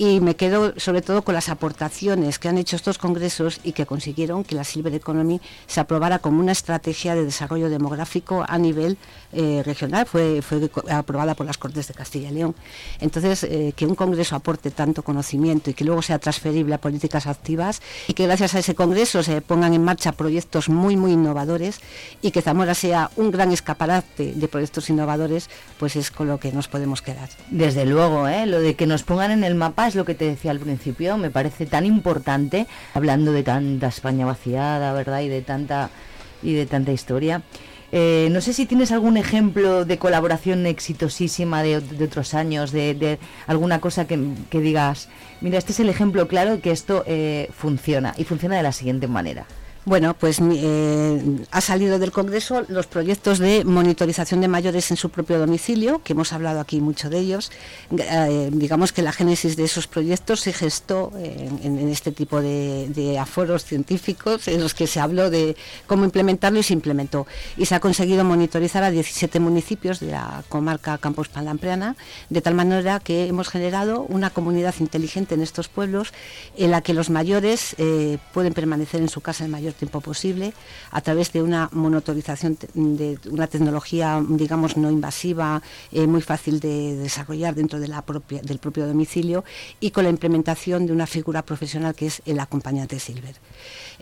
[0.00, 3.84] Y me quedo sobre todo con las aportaciones que han hecho estos congresos y que
[3.84, 8.96] consiguieron que la Silver Economy se aprobara como una estrategia de desarrollo demográfico a nivel
[9.34, 10.06] eh, regional.
[10.06, 12.54] Fue, fue aprobada por las Cortes de Castilla y León.
[12.98, 17.26] Entonces, eh, que un congreso aporte tanto conocimiento y que luego sea transferible a políticas
[17.26, 21.78] activas y que gracias a ese congreso se pongan en marcha proyectos muy, muy innovadores
[22.22, 26.52] y que Zamora sea un gran escaparate de proyectos innovadores, pues es con lo que
[26.52, 27.28] nos podemos quedar.
[27.50, 28.46] Desde luego, ¿eh?
[28.46, 31.16] lo de que nos pongan en el mapa es lo que te decía al principio,
[31.18, 35.20] me parece tan importante, hablando de tanta España vaciada, ¿verdad?
[35.20, 35.90] Y de tanta,
[36.42, 37.42] y de tanta historia.
[37.92, 43.18] Eh, no sé si tienes algún ejemplo de colaboración exitosísima de, otros años, de, de
[43.48, 44.16] alguna cosa que,
[44.52, 45.08] digas,
[45.40, 49.08] mira, este es el ejemplo claro que esto eh, funciona y funciona de la siguiente
[49.08, 49.44] manera.
[49.86, 55.08] Bueno, pues eh, ha salido del Congreso los proyectos de monitorización de mayores en su
[55.08, 57.50] propio domicilio, que hemos hablado aquí mucho de ellos.
[57.96, 63.18] Eh, digamos que la génesis de esos proyectos se gestó en este tipo de, de
[63.18, 67.26] aforos científicos en los que se habló de cómo implementarlo y se implementó.
[67.56, 71.96] Y se ha conseguido monitorizar a 17 municipios de la comarca Campos Palampreana,
[72.28, 76.12] de tal manera que hemos generado una comunidad inteligente en estos pueblos
[76.58, 80.00] en la que los mayores eh, pueden permanecer en su casa el mayor mayor tiempo
[80.00, 80.52] posible
[80.90, 85.62] a través de una monitorización de una tecnología, digamos, no invasiva,
[85.92, 89.44] eh, muy fácil de desarrollar dentro de la propia, del propio domicilio
[89.80, 93.36] y con la implementación de una figura profesional que es el acompañante Silver.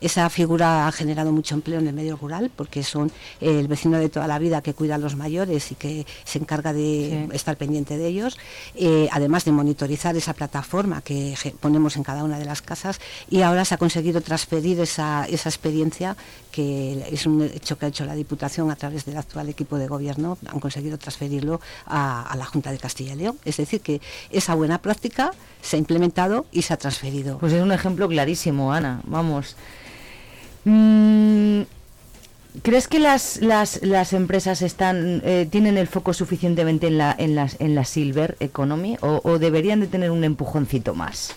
[0.01, 3.11] Esa figura ha generado mucho empleo en el medio rural porque son
[3.41, 6.73] el vecino de toda la vida que cuida a los mayores y que se encarga
[6.73, 8.39] de estar pendiente de ellos,
[8.77, 13.43] eh, además de monitorizar esa plataforma que ponemos en cada una de las casas y
[13.43, 15.27] ahora se ha conseguido transferir esa,
[15.59, 16.17] experiencia
[16.53, 19.87] que es un hecho que ha hecho la Diputación a través del actual equipo de
[19.87, 23.39] gobierno, han conseguido transferirlo a, la Junta de Castilla y León.
[23.45, 24.01] Es decir, que
[24.31, 25.33] esa buena práctica
[25.63, 27.39] se ha implementado y se ha transferido.
[27.39, 29.01] Pues es un ejemplo clarísimo, Ana.
[29.05, 29.57] Vamos.
[30.65, 31.63] Mm,
[32.63, 37.35] ¿Crees que las, las, las empresas están eh, tienen el foco suficientemente en la, en,
[37.35, 41.37] las, en la silver economy o, o deberían de tener un empujoncito más?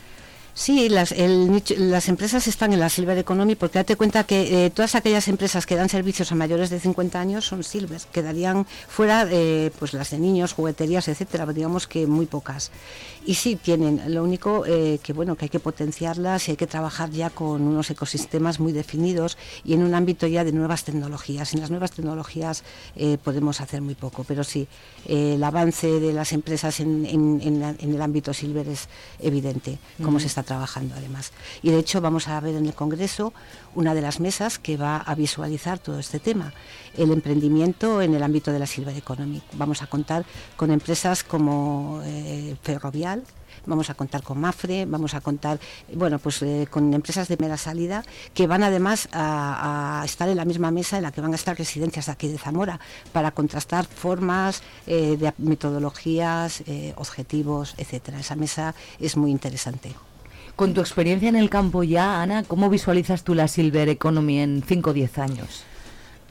[0.54, 4.96] Sí, las, las empresas están en la Silver Economy porque date cuenta que eh, todas
[4.96, 9.72] aquellas empresas que dan servicios a mayores de 50 años son Silver, quedarían fuera eh,
[9.80, 12.72] pues las de niños, jugueterías, etcétera, digamos que muy pocas.
[13.26, 16.68] Y sí tienen, lo único eh, que bueno que hay que potenciarlas y hay que
[16.68, 21.54] trabajar ya con unos ecosistemas muy definidos y en un ámbito ya de nuevas tecnologías.
[21.54, 22.64] En las nuevas tecnologías
[23.24, 24.68] podemos hacer muy poco, pero sí,
[25.06, 27.06] el avance de las empresas en,
[27.80, 31.32] el ámbito Silver es evidente, como se está trabajando además.
[31.62, 33.34] Y de hecho vamos a ver en el Congreso
[33.76, 36.54] una de las mesas que va a visualizar todo este tema,
[36.98, 39.42] el emprendimiento en el ámbito de la Silver Economy.
[39.54, 40.26] Vamos a contar
[40.58, 43.11] con empresas como eh, Ferrovial,
[43.66, 45.60] vamos a contar con Mafre, vamos a contar,
[45.94, 48.04] bueno, pues eh, con empresas de mera salida
[48.34, 51.58] que van además a, estar en la misma mesa en la que van a estar
[51.58, 52.80] residencias de aquí de Zamora
[53.12, 56.64] para contrastar formas eh, de metodologías,
[56.96, 58.20] objetivos, etcétera.
[58.20, 59.94] Esa mesa es muy interesante.
[60.56, 64.64] Con tu experiencia en el campo ya, Ana, ¿cómo visualizas tú la Silver Economy en
[64.66, 65.64] 5 o 10 años?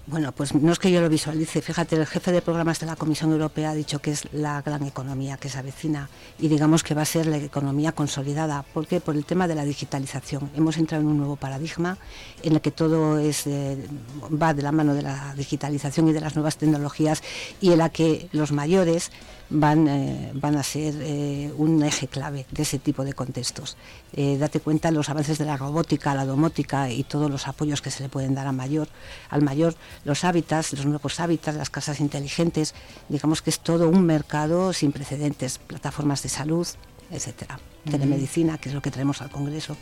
[0.07, 1.63] Bueno, pues no es que yo lo visualice.
[1.63, 4.83] Fíjate, el jefe de programas de la Comisión Europea ha dicho que es la gran
[4.83, 8.65] economía que se avecina y digamos que va a ser la economía consolidada.
[8.75, 9.01] ¿Por qué?
[9.01, 10.51] Por el tema de la digitalización.
[10.57, 11.99] Hemos entrado en un nuevo paradigma
[12.43, 13.87] en el que todo eh,
[14.31, 17.23] va de la mano de la digitalización y de las nuevas tecnologías
[17.61, 19.13] y en la que los mayores
[19.51, 23.77] van, eh, van a ser eh, un eje clave de ese tipo de contextos.
[24.13, 27.91] Eh, date cuenta los avances de la robótica, la domótica y todos los apoyos que
[27.91, 28.89] se le pueden dar a mayor,
[29.29, 29.75] al mayor,
[30.05, 32.75] los hábitats, los nuevos hábitats, las casas inteligentes,
[33.09, 36.67] digamos que es todo un mercado sin precedentes, plataformas de salud,
[37.11, 37.59] etcétera.
[37.91, 39.77] Telemedicina, que es lo que traemos al Congreso,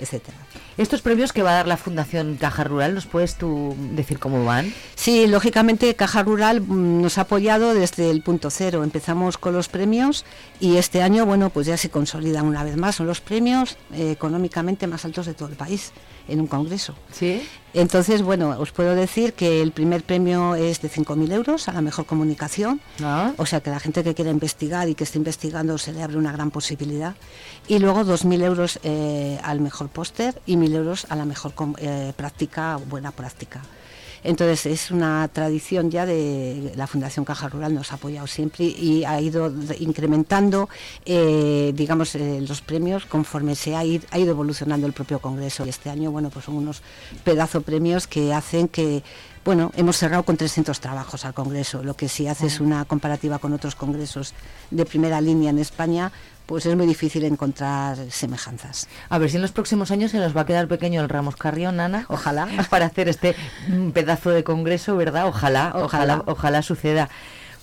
[0.00, 0.36] etcétera.
[0.76, 4.44] Estos premios que va a dar la Fundación Caja Rural, ¿nos puedes tú decir cómo
[4.44, 4.72] van?
[4.94, 8.82] Sí, lógicamente Caja Rural mm, nos ha apoyado desde el punto cero.
[8.82, 10.24] Empezamos con los premios
[10.58, 12.96] y este año, bueno, pues ya se consolidan una vez más.
[12.96, 15.92] Son los premios eh, económicamente más altos de todo el país
[16.30, 16.94] en un congreso.
[17.12, 17.42] Sí.
[17.72, 21.80] Entonces, bueno, os puedo decir que el primer premio es de 5.000 euros a la
[21.80, 22.80] mejor comunicación.
[23.02, 23.32] Ah.
[23.36, 26.16] O sea que la gente que quiera investigar y que esté investigando se le abre
[26.16, 27.14] una gran posibilidad.
[27.68, 32.12] Y luego 2.000 euros eh, al mejor póster y 1.000 euros a la mejor eh,
[32.16, 33.62] práctica, buena práctica.
[34.22, 39.04] Entonces es una tradición ya de la Fundación Caja Rural, nos ha apoyado siempre y
[39.04, 40.68] ha ido incrementando,
[41.04, 45.64] eh, digamos, eh, los premios conforme se ha, ido, evolucionando el propio Congreso.
[45.64, 46.82] Y este año, bueno, pues son unos
[47.24, 49.02] pedazo premios que hacen que
[49.42, 53.54] bueno, hemos cerrado con 300 trabajos al Congreso, lo que si haces una comparativa con
[53.54, 54.34] otros congresos
[54.70, 56.12] de primera línea en España,
[56.50, 58.88] pues es muy difícil encontrar semejanzas.
[59.08, 61.36] A ver si en los próximos años se nos va a quedar pequeño el Ramos
[61.36, 63.36] Carrión, Ana, ojalá, para hacer este
[63.94, 65.28] pedazo de congreso, ¿verdad?
[65.28, 67.08] Ojalá, ojalá, ojalá suceda.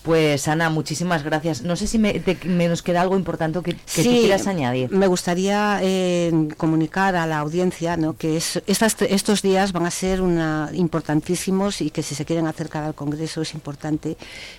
[0.02, 1.62] Pues Ana, muchísimas gracias.
[1.62, 2.22] No sé si me,
[2.68, 4.90] nos queda algo importante que, que quieras añadir.
[4.90, 8.16] Me gustaría eh, comunicar a la audiencia ¿no?
[8.16, 12.94] que estos días van a ser una, importantísimos y que si se quieren acercar al
[12.94, 14.16] Congreso es importante.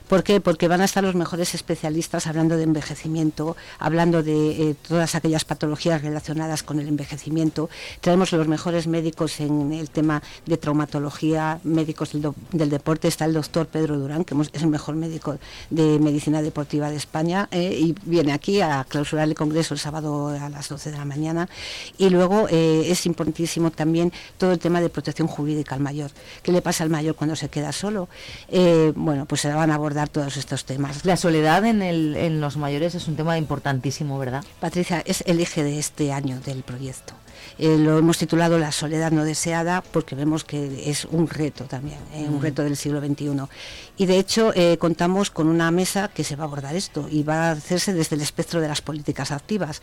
[0.07, 0.41] ¿Por qué?
[0.41, 5.45] Porque van a estar los mejores especialistas hablando de envejecimiento, hablando de eh, todas aquellas
[5.45, 7.69] patologías relacionadas con el envejecimiento.
[8.01, 13.07] Traemos los mejores médicos en el tema de traumatología, médicos del, del deporte.
[13.07, 15.28] Está el doctor Pedro Durán, que es el mejor médico
[15.69, 20.27] de Medicina Deportiva de España eh, y viene aquí a clausurar el Congreso el sábado
[20.29, 21.49] a las 12 de la mañana.
[21.97, 26.11] Y luego eh, es importantísimo también todo el tema de protección jurídica al mayor.
[26.43, 28.09] ¿Qué le pasa al mayor cuando se queda solo?
[28.49, 31.05] Eh, bueno, pues se van a abordar todos estos temas.
[31.05, 34.43] La soledad en, el, en los mayores es un tema importantísimo, ¿verdad?
[34.59, 37.13] Patricia, es el eje de este año del proyecto.
[37.59, 41.99] Eh, lo hemos titulado La soledad no deseada porque vemos que es un reto también,
[42.13, 42.41] eh, un Mm.
[42.41, 43.49] reto del siglo XXI.
[43.97, 47.23] Y de hecho eh, contamos con una mesa que se va a abordar esto y
[47.23, 49.81] va a hacerse desde el espectro de las políticas activas.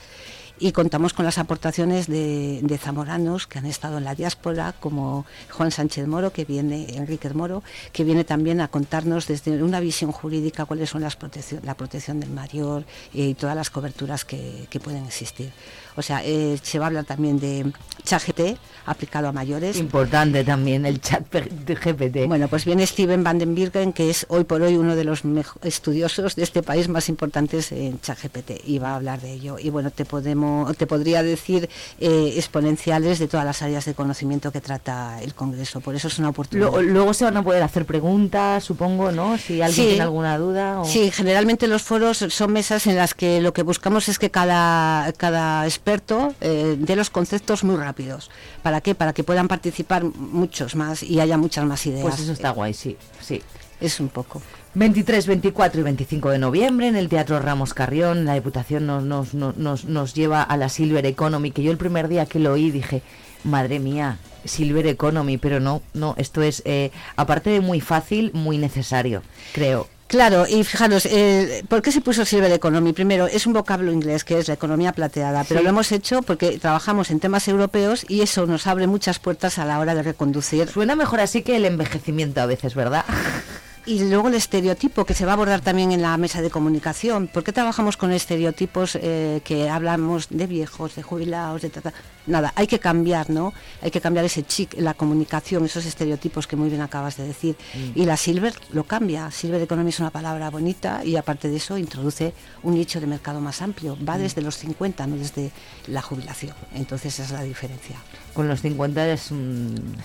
[0.58, 5.26] Y contamos con las aportaciones de, de zamoranos que han estado en la diáspora, como
[5.50, 10.12] Juan Sánchez Moro, que viene, Enrique Moro, que viene también a contarnos desde una visión
[10.12, 12.84] jurídica cuáles son las protección, la protección del mayor
[13.14, 15.52] eh, y todas las coberturas que, que pueden existir.
[15.96, 17.72] O sea, eh, se va a hablar también de
[18.04, 19.78] ChatGPT aplicado a mayores.
[19.78, 22.28] Importante también el chat GPT.
[22.28, 25.22] Bueno, pues viene Steven Van den Birken, que es hoy por hoy uno de los
[25.62, 29.56] estudiosos de este país más importantes en ChatGPT, y va a hablar de ello.
[29.58, 30.45] Y bueno, te podemos,
[30.76, 31.68] te podría decir
[32.00, 35.80] eh, exponenciales de todas las áreas de conocimiento que trata el Congreso.
[35.80, 36.70] Por eso es una oportunidad.
[36.70, 39.38] Luego, luego se van a poder hacer preguntas, supongo, ¿no?
[39.38, 39.88] Si alguien Sí.
[39.90, 40.80] tiene alguna duda.
[40.80, 40.84] O...
[40.84, 45.12] Sí, generalmente los foros son mesas en las que lo que buscamos es que cada,
[45.16, 48.30] cada experto eh, dé los conceptos muy rápidos.
[48.62, 48.94] ¿Para qué?
[48.94, 52.02] Para que puedan participar muchos más y haya muchas más ideas.
[52.02, 53.42] Pues eso está guay, sí, sí.
[53.80, 54.40] Es un poco.
[54.80, 59.32] 23, 24 y 25 de noviembre en el Teatro Ramos Carrión, la Diputación nos, nos,
[59.32, 62.52] nos, nos, nos lleva a la Silver Economy, que yo el primer día que lo
[62.52, 63.00] oí dije,
[63.42, 68.58] madre mía, Silver Economy, pero no, no, esto es, eh, aparte de muy fácil, muy
[68.58, 69.22] necesario,
[69.54, 69.88] creo.
[70.08, 72.92] Claro, y fijaros, eh, ¿por qué se puso Silver Economy?
[72.92, 75.64] Primero, es un vocablo inglés que es la economía plateada, pero Sí.
[75.64, 79.64] lo hemos hecho porque trabajamos en temas europeos y eso nos abre muchas puertas a
[79.64, 80.68] la hora de reconducir.
[80.68, 83.06] Suena mejor así que el envejecimiento a veces, ¿verdad?
[83.86, 87.28] Y luego el estereotipo que se va a abordar también en la mesa de comunicación.
[87.28, 91.92] ¿Por qué trabajamos con estereotipos eh, que hablamos de viejos, de jubilados, de ta, ta?
[92.26, 93.54] Nada, hay que cambiar, ¿no?
[93.80, 97.54] Hay que cambiar ese chic, la comunicación, esos estereotipos que muy bien acabas de decir.
[97.74, 98.00] Mm.
[98.00, 99.30] Y la Silver lo cambia.
[99.30, 102.34] Silver Economy es una palabra bonita y aparte de eso introduce
[102.64, 103.96] un nicho de mercado más amplio.
[104.04, 104.22] Va Mm.
[104.22, 105.52] desde los 50, no desde
[105.86, 106.56] la jubilación.
[106.74, 107.96] Entonces esa es la diferencia.
[108.34, 109.96] Con los 50 eres un,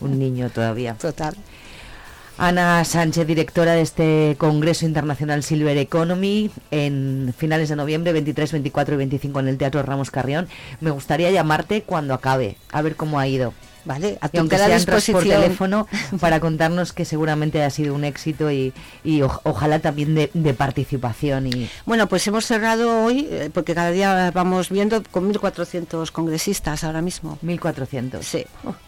[0.00, 0.94] un niño todavía.
[1.00, 1.36] Total.
[2.38, 8.94] Ana Sánchez, directora de este Congreso Internacional Silver Economy, en finales de noviembre, 23, 24
[8.94, 10.46] y 25 en el Teatro Ramos Carrión.
[10.80, 13.54] Me gustaría llamarte cuando acabe, a ver cómo ha ido.
[13.84, 15.42] Vale, a tu sea entras por disposición.
[15.42, 15.86] teléfono
[16.20, 18.72] para contarnos que seguramente ha sido un éxito y,
[19.04, 23.74] y oj- ojalá también de, de participación y Bueno, pues hemos cerrado hoy, eh, porque
[23.74, 27.38] cada día vamos viendo con 1.400 congresistas ahora mismo.
[27.44, 28.22] 1.400.
[28.22, 28.44] Sí,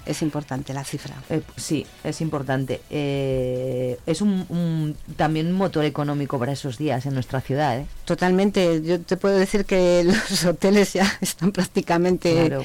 [0.06, 1.14] es importante la cifra.
[1.30, 2.80] Eh, sí, es importante.
[2.90, 7.78] Eh, es un, un- también un motor económico para esos días en nuestra ciudad.
[7.78, 7.86] ¿eh?
[8.04, 8.82] Totalmente.
[8.82, 12.48] Yo te puedo decir que los hoteles ya están prácticamente...
[12.48, 12.64] Claro.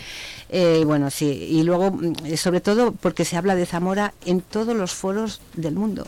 [0.86, 1.26] bueno, sí.
[1.52, 1.98] Y luego,
[2.38, 6.08] sobre todo, porque se habla de Zamora en todos los foros del mundo.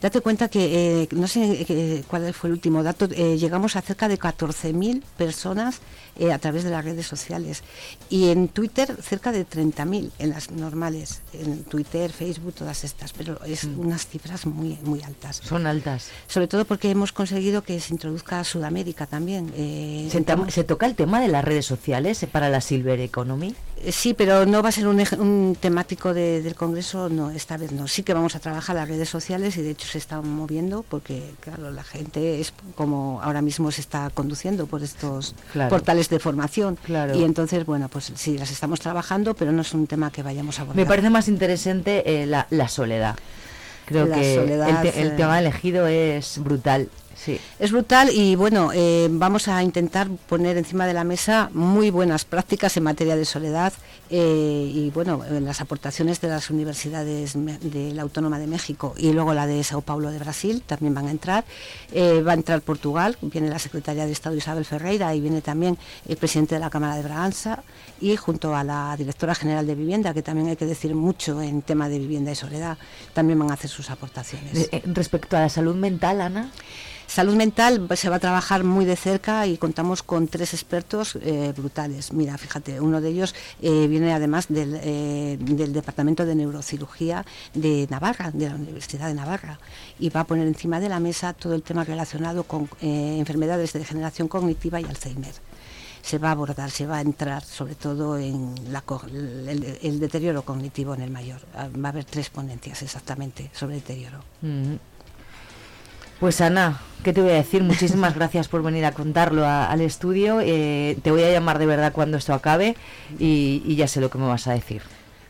[0.00, 3.82] Date cuenta que, eh, no sé eh, cuál fue el último dato, eh, llegamos a
[3.82, 5.80] cerca de 14.000 personas
[6.18, 7.62] eh, a través de las redes sociales.
[8.10, 11.20] Y en Twitter, cerca de 30.000 en las normales.
[11.32, 13.12] En Twitter, Facebook, todas estas.
[13.12, 15.40] Pero es unas cifras muy, muy altas.
[15.44, 16.08] Son altas.
[16.26, 19.52] Sobre todo porque hemos conseguido que se introduzca a Sudamérica también.
[19.56, 20.08] Eh,
[20.50, 23.54] ¿Se, toca el tema de las redes sociales eh, para la Silver Economy?
[23.82, 27.30] eh, Sí, pero no va a ser un, eje- un temático de- del Congreso, no,
[27.30, 27.88] esta vez no.
[27.88, 31.34] Sí que vamos a trabajar las redes sociales y de hecho se están moviendo porque,
[31.40, 35.70] claro, la gente es como ahora mismo se está conduciendo por estos Claro.
[35.70, 36.76] portales de formación.
[36.84, 37.14] Claro.
[37.16, 40.58] Y entonces, bueno, pues sí, las estamos trabajando, pero no es un tema que vayamos
[40.58, 40.76] a abordar.
[40.76, 43.16] Me parece más interesante eh, la, la soledad.
[43.86, 45.14] Creo La que soledad, el, te- el eh.
[45.16, 46.88] tema elegido es brutal.
[47.14, 47.40] Sí.
[47.58, 52.24] Es brutal y bueno, eh, vamos a intentar poner encima de la mesa muy buenas
[52.24, 53.72] prácticas en materia de soledad
[54.10, 59.34] eh, y bueno, las aportaciones de las universidades de la Autónoma de México y luego
[59.34, 61.44] la de Sao Paulo de Brasil también van a entrar.
[61.92, 65.76] Eh, va a entrar Portugal, viene la secretaria de Estado Isabel Ferreira y viene también
[66.08, 67.62] el presidente de la Cámara de Braganza
[68.00, 71.62] y junto a la directora general de Vivienda, que también hay que decir mucho en
[71.62, 72.78] tema de vivienda y soledad,
[73.12, 74.68] también van a hacer sus aportaciones.
[74.70, 76.50] Eh, respecto a la salud mental, Ana.
[77.06, 81.16] Salud mental pues, se va a trabajar muy de cerca y contamos con tres expertos
[81.22, 82.12] eh, brutales.
[82.12, 87.24] Mira, fíjate, uno de ellos eh, viene además del, eh, del Departamento de Neurocirugía
[87.54, 89.58] de Navarra, de la Universidad de Navarra,
[89.98, 93.72] y va a poner encima de la mesa todo el tema relacionado con eh, enfermedades
[93.72, 95.34] de degeneración cognitiva y Alzheimer.
[96.02, 98.54] Se va a abordar, se va a entrar sobre todo en
[99.82, 101.40] el, deterioro cognitivo en el mayor.
[101.54, 104.20] Ah, Va a haber tres ponencias exactamente sobre deterioro.
[104.40, 104.74] Mm.
[106.20, 107.62] Pues Ana, ¿qué te voy a decir?
[107.62, 110.40] Muchísimas gracias por venir a contarlo a- al estudio.
[110.42, 112.76] Eh, te voy a llamar de verdad cuando esto acabe
[113.18, 114.82] y, y ya sé lo que me vas a decir.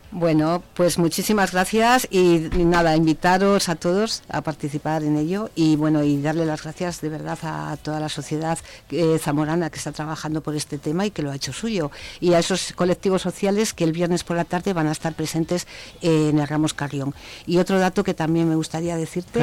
[0.09, 6.01] Bueno, pues muchísimas gracias y, nada, invitaros a todos a participar en ello y bueno,
[6.01, 8.57] y darle las gracias de verdad a toda la sociedad
[8.89, 12.31] eh, zamorana que está trabajando por este tema y que lo ha hecho suyo y
[12.35, 15.67] a esos colectivos sociales que el viernes por la tarde van a estar presentes
[16.01, 17.13] en el Ramos Carrión.
[17.45, 19.39] Y otro dato que también me gustaría decirte.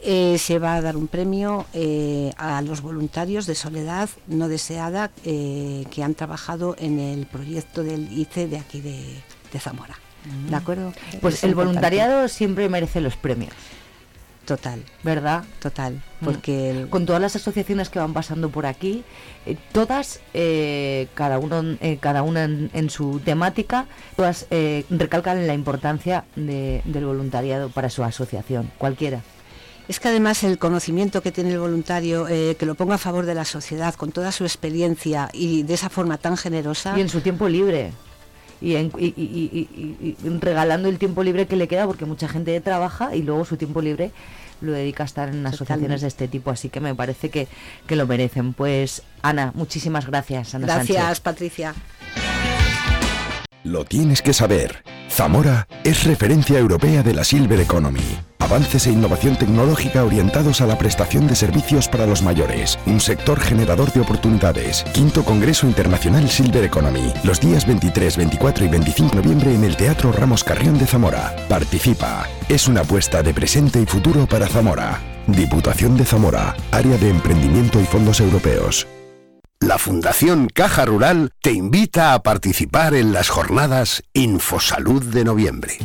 [0.00, 5.10] Eh, se va a dar un premio eh, a los voluntarios de soledad no deseada
[5.24, 9.22] que han trabajado en el proyecto del ICE de aquí de,
[9.52, 9.98] de Zamora.
[10.48, 10.92] ¿De acuerdo?
[11.20, 13.54] Pues el voluntariado siempre merece los premios.
[14.48, 14.82] Total.
[15.02, 15.44] ¿Verdad?
[15.58, 16.02] Total.
[16.24, 19.04] Porque con todas las asociaciones que van pasando por aquí,
[19.44, 23.84] eh, todas, eh, cada uno, eh, cada una en, su temática,
[24.16, 24.46] todas
[24.88, 29.20] recalcan la importancia del voluntariado para su asociación, cualquiera.
[29.88, 33.34] Es que además el conocimiento que tiene el voluntario, que lo ponga a favor de
[33.34, 36.92] la sociedad con toda su experiencia y de esa forma tan generosa.
[36.96, 37.92] Y en su tiempo libre
[38.60, 43.56] y, regalando el tiempo libre que le queda, porque mucha gente trabaja y luego su
[43.56, 44.10] tiempo libre
[44.60, 47.46] lo dedica a estar en asociaciones de este tipo, así que me parece que,
[47.86, 48.54] que lo merecen.
[48.54, 50.54] Pues Ana, muchísimas gracias.
[50.54, 51.74] Ana gracias, Patricia.
[53.62, 54.82] Lo tienes que saber.
[55.10, 58.27] Zamora es referencia europea de la Silver Economy.
[58.38, 62.78] Avances e innovación tecnológica orientados a la prestación de servicios para los mayores.
[62.86, 64.84] Un sector generador de oportunidades.
[64.92, 67.12] Quinto Congreso Internacional Silver Economy.
[67.24, 71.34] Los días 23, 24 y 25 de noviembre en el Teatro Ramos Carrión de Zamora.
[71.48, 72.26] Participa.
[72.48, 75.00] Es una apuesta de presente y futuro para Zamora.
[75.26, 76.56] Diputación de Zamora.
[76.70, 78.86] Área de Emprendimiento y Fondos Europeos.
[79.60, 85.78] La Fundación Caja Rural te invita a participar en las jornadas Infosalud de noviembre.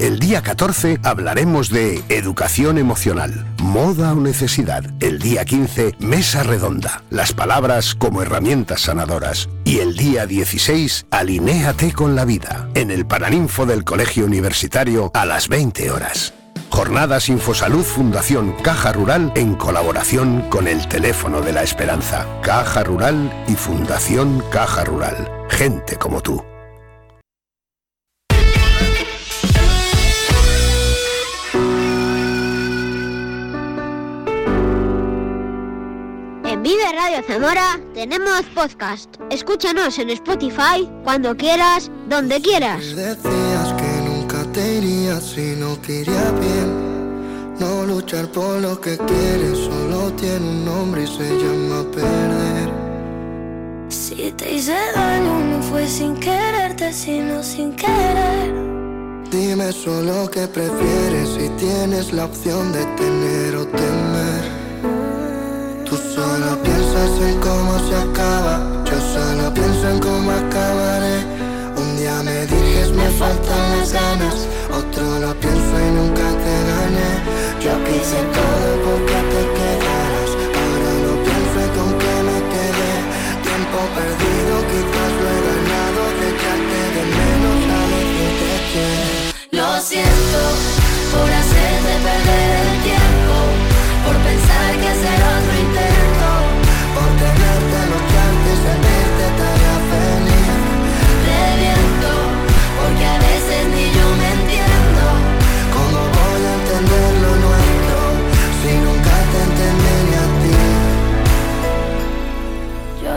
[0.00, 4.82] El día 14 hablaremos de educación emocional, moda o necesidad.
[4.98, 9.50] El día 15, mesa redonda, las palabras como herramientas sanadoras.
[9.62, 15.26] Y el día 16, alinéate con la vida, en el Paraninfo del Colegio Universitario a
[15.26, 16.32] las 20 horas.
[16.70, 22.26] Jornadas Infosalud Fundación Caja Rural en colaboración con el Teléfono de la Esperanza.
[22.40, 25.30] Caja Rural y Fundación Caja Rural.
[25.50, 26.42] Gente como tú.
[36.70, 39.16] Vive Radio Zamora tenemos podcast.
[39.28, 42.84] Escúchanos en Spotify cuando quieras, donde quieras
[44.52, 47.58] te iría si no te iría bien.
[47.58, 52.68] No luchar por lo que quieres solo tiene un nombre y se llama perder.
[53.88, 58.54] Si te hice daño no fue sin quererte, sino sin querer.
[59.32, 64.60] Dime solo qué prefieres si tienes la opción de tener o temer.
[66.80, 71.18] Piensas en cómo se acaba, yo solo pienso en cómo acabaré.
[71.76, 77.10] Un día me dijes me faltan las ganas, otro lo pienso y nunca te gané.
[77.60, 82.92] Yo quise todo porque te quedaras, ahora lo pienso y con que me quedé.
[83.44, 87.82] Tiempo perdido, quizás lo he ganado, de echarte de menos a
[88.16, 88.28] que
[88.72, 90.42] te Lo siento
[91.12, 93.09] por hacerte perder el tiempo,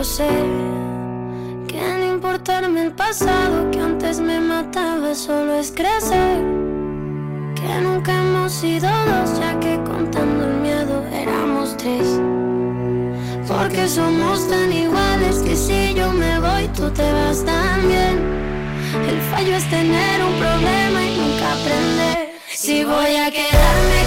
[0.04, 0.28] sé
[1.68, 6.44] que no importarme el pasado que antes me mataba solo es crecer.
[7.56, 12.20] Que nunca hemos sido dos, ya que contando el miedo éramos tres.
[13.48, 18.20] Porque somos tan iguales que si yo me voy, tú te vas también.
[19.08, 22.34] El fallo es tener un problema y nunca aprender.
[22.54, 24.03] Si voy a quedarme,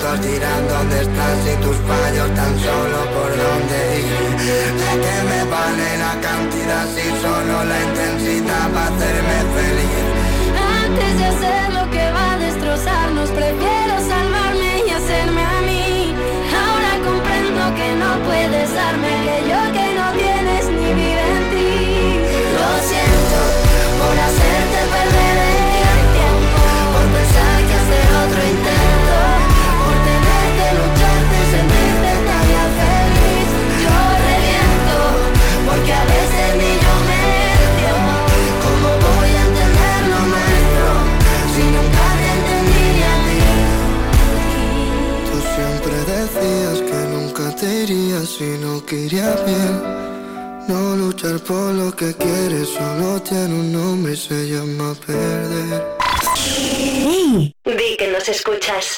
[0.00, 4.30] tontos dónde estás y tus fallos tan solo por dónde ir.
[4.80, 10.04] ¿De qué me vale la cantidad si solo la intensidad va a hacerme feliz?
[10.84, 16.14] Antes de hacer lo que va a destrozarnos, prefiero salvarme y hacerme a mí.
[16.64, 19.49] Ahora comprendo que no puedes darme que yo
[48.80, 49.82] lo quería bien.
[50.68, 55.86] No luchar por lo que quieres, solo tiene un nombre y se llama perder.
[56.36, 57.54] ¡Hey!
[57.64, 58.96] Di que nos escuchas.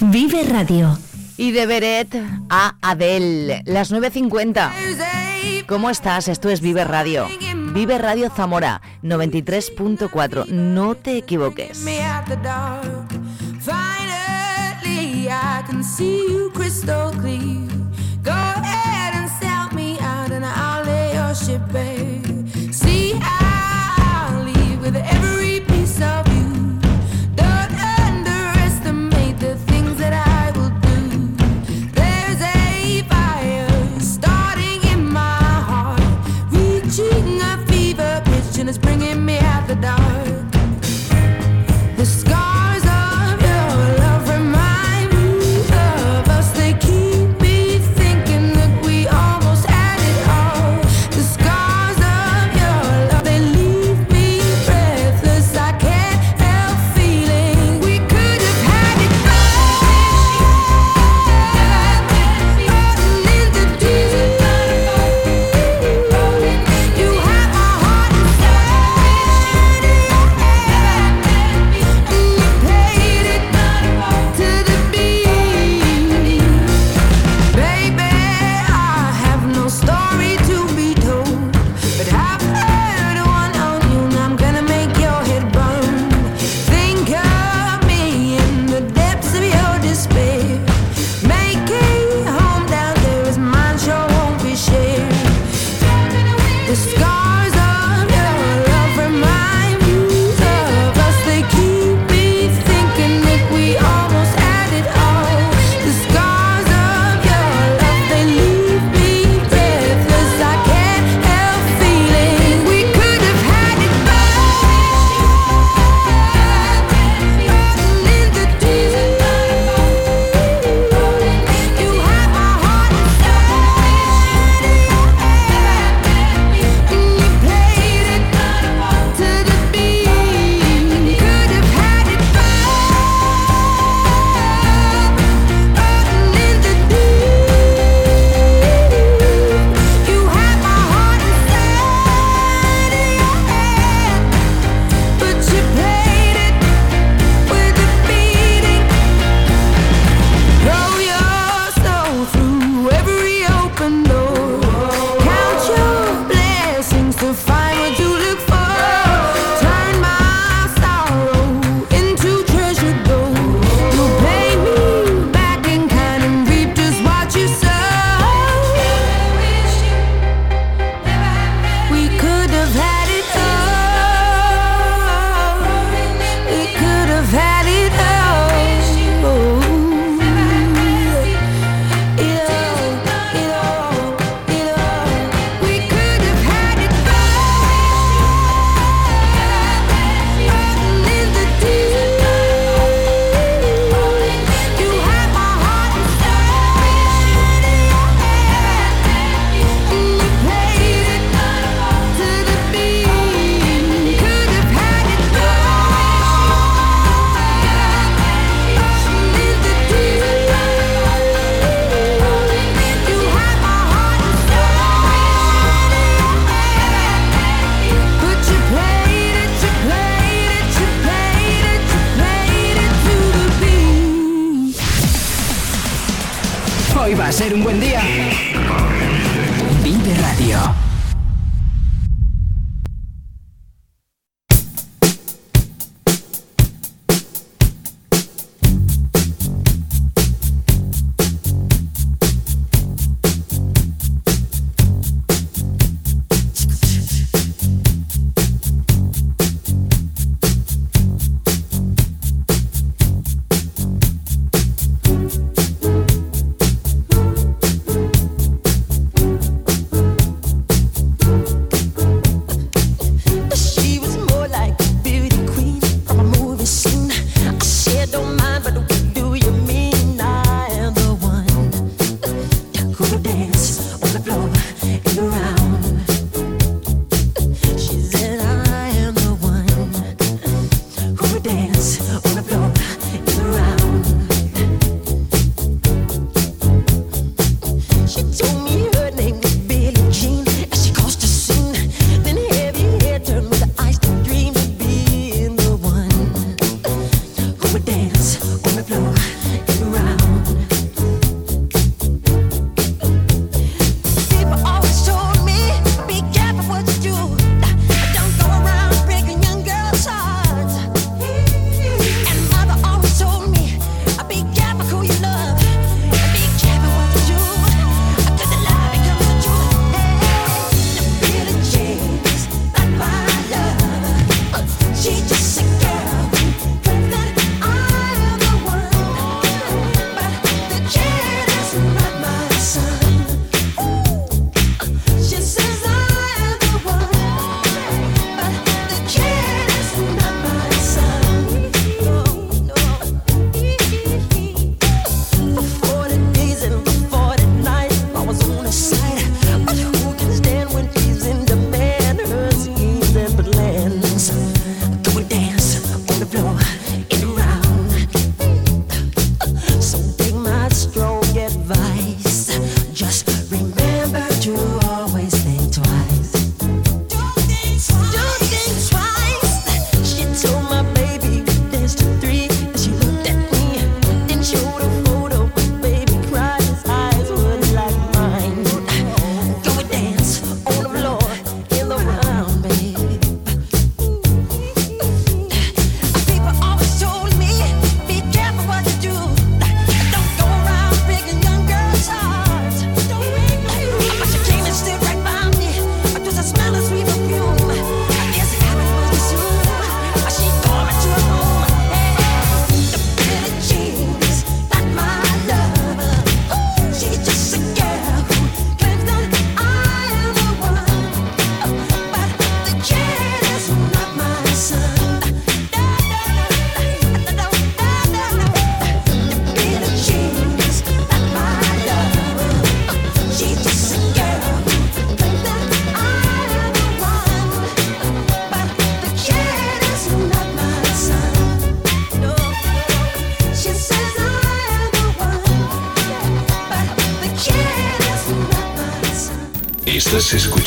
[0.00, 0.98] Vive Radio.
[1.36, 2.08] Y de Beret
[2.48, 5.66] a Adel, las 9.50.
[5.66, 6.28] ¿Cómo estás?
[6.28, 7.28] Esto es Vive Radio.
[7.74, 10.46] Vive Radio Zamora, 93.4.
[10.46, 11.84] No te equivoques.
[15.28, 17.65] I can see you crystal clear.
[21.46, 21.95] 戒备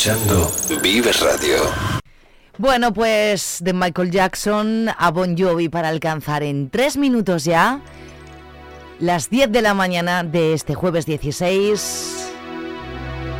[0.00, 0.50] escuchando
[1.20, 1.58] Radio.
[2.56, 7.82] Bueno, pues de Michael Jackson a Bon Jovi para alcanzar en tres minutos ya
[8.98, 12.32] las 10 de la mañana de este jueves 16.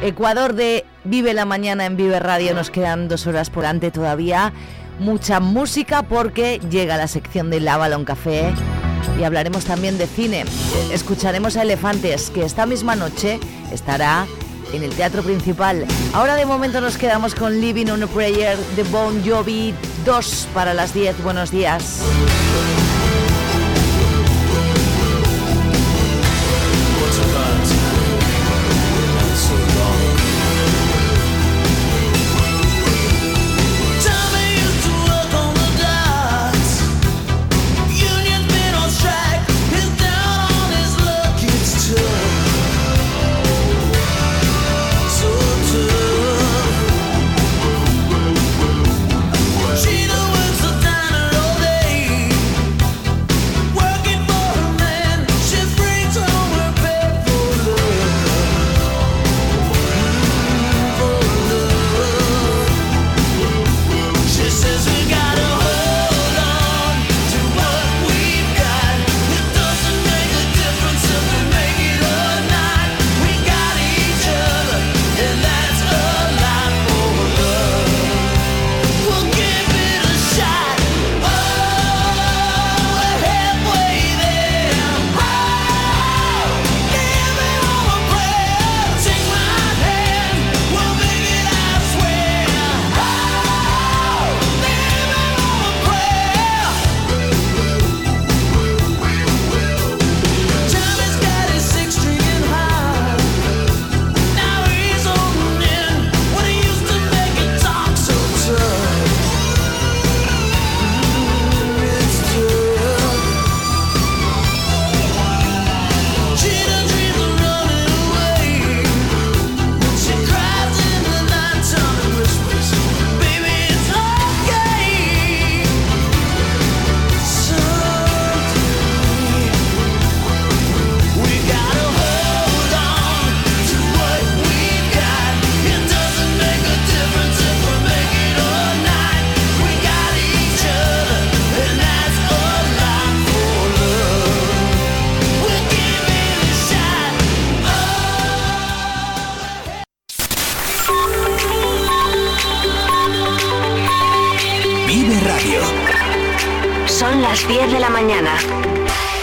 [0.03, 2.53] Ecuador de Vive la Mañana en Vive Radio.
[2.53, 4.53] Nos quedan dos horas por delante todavía.
[4.99, 8.53] Mucha música porque llega la sección de La Balón Café
[9.19, 10.45] y hablaremos también de cine.
[10.93, 13.41] Escucharemos a Elefantes, que esta misma noche
[13.73, 14.27] estará
[14.73, 15.87] en el teatro principal.
[16.13, 20.75] Ahora de momento nos quedamos con Living on a Prayer de Bon Jovi 2 para
[20.75, 21.23] las 10.
[21.23, 22.03] Buenos días.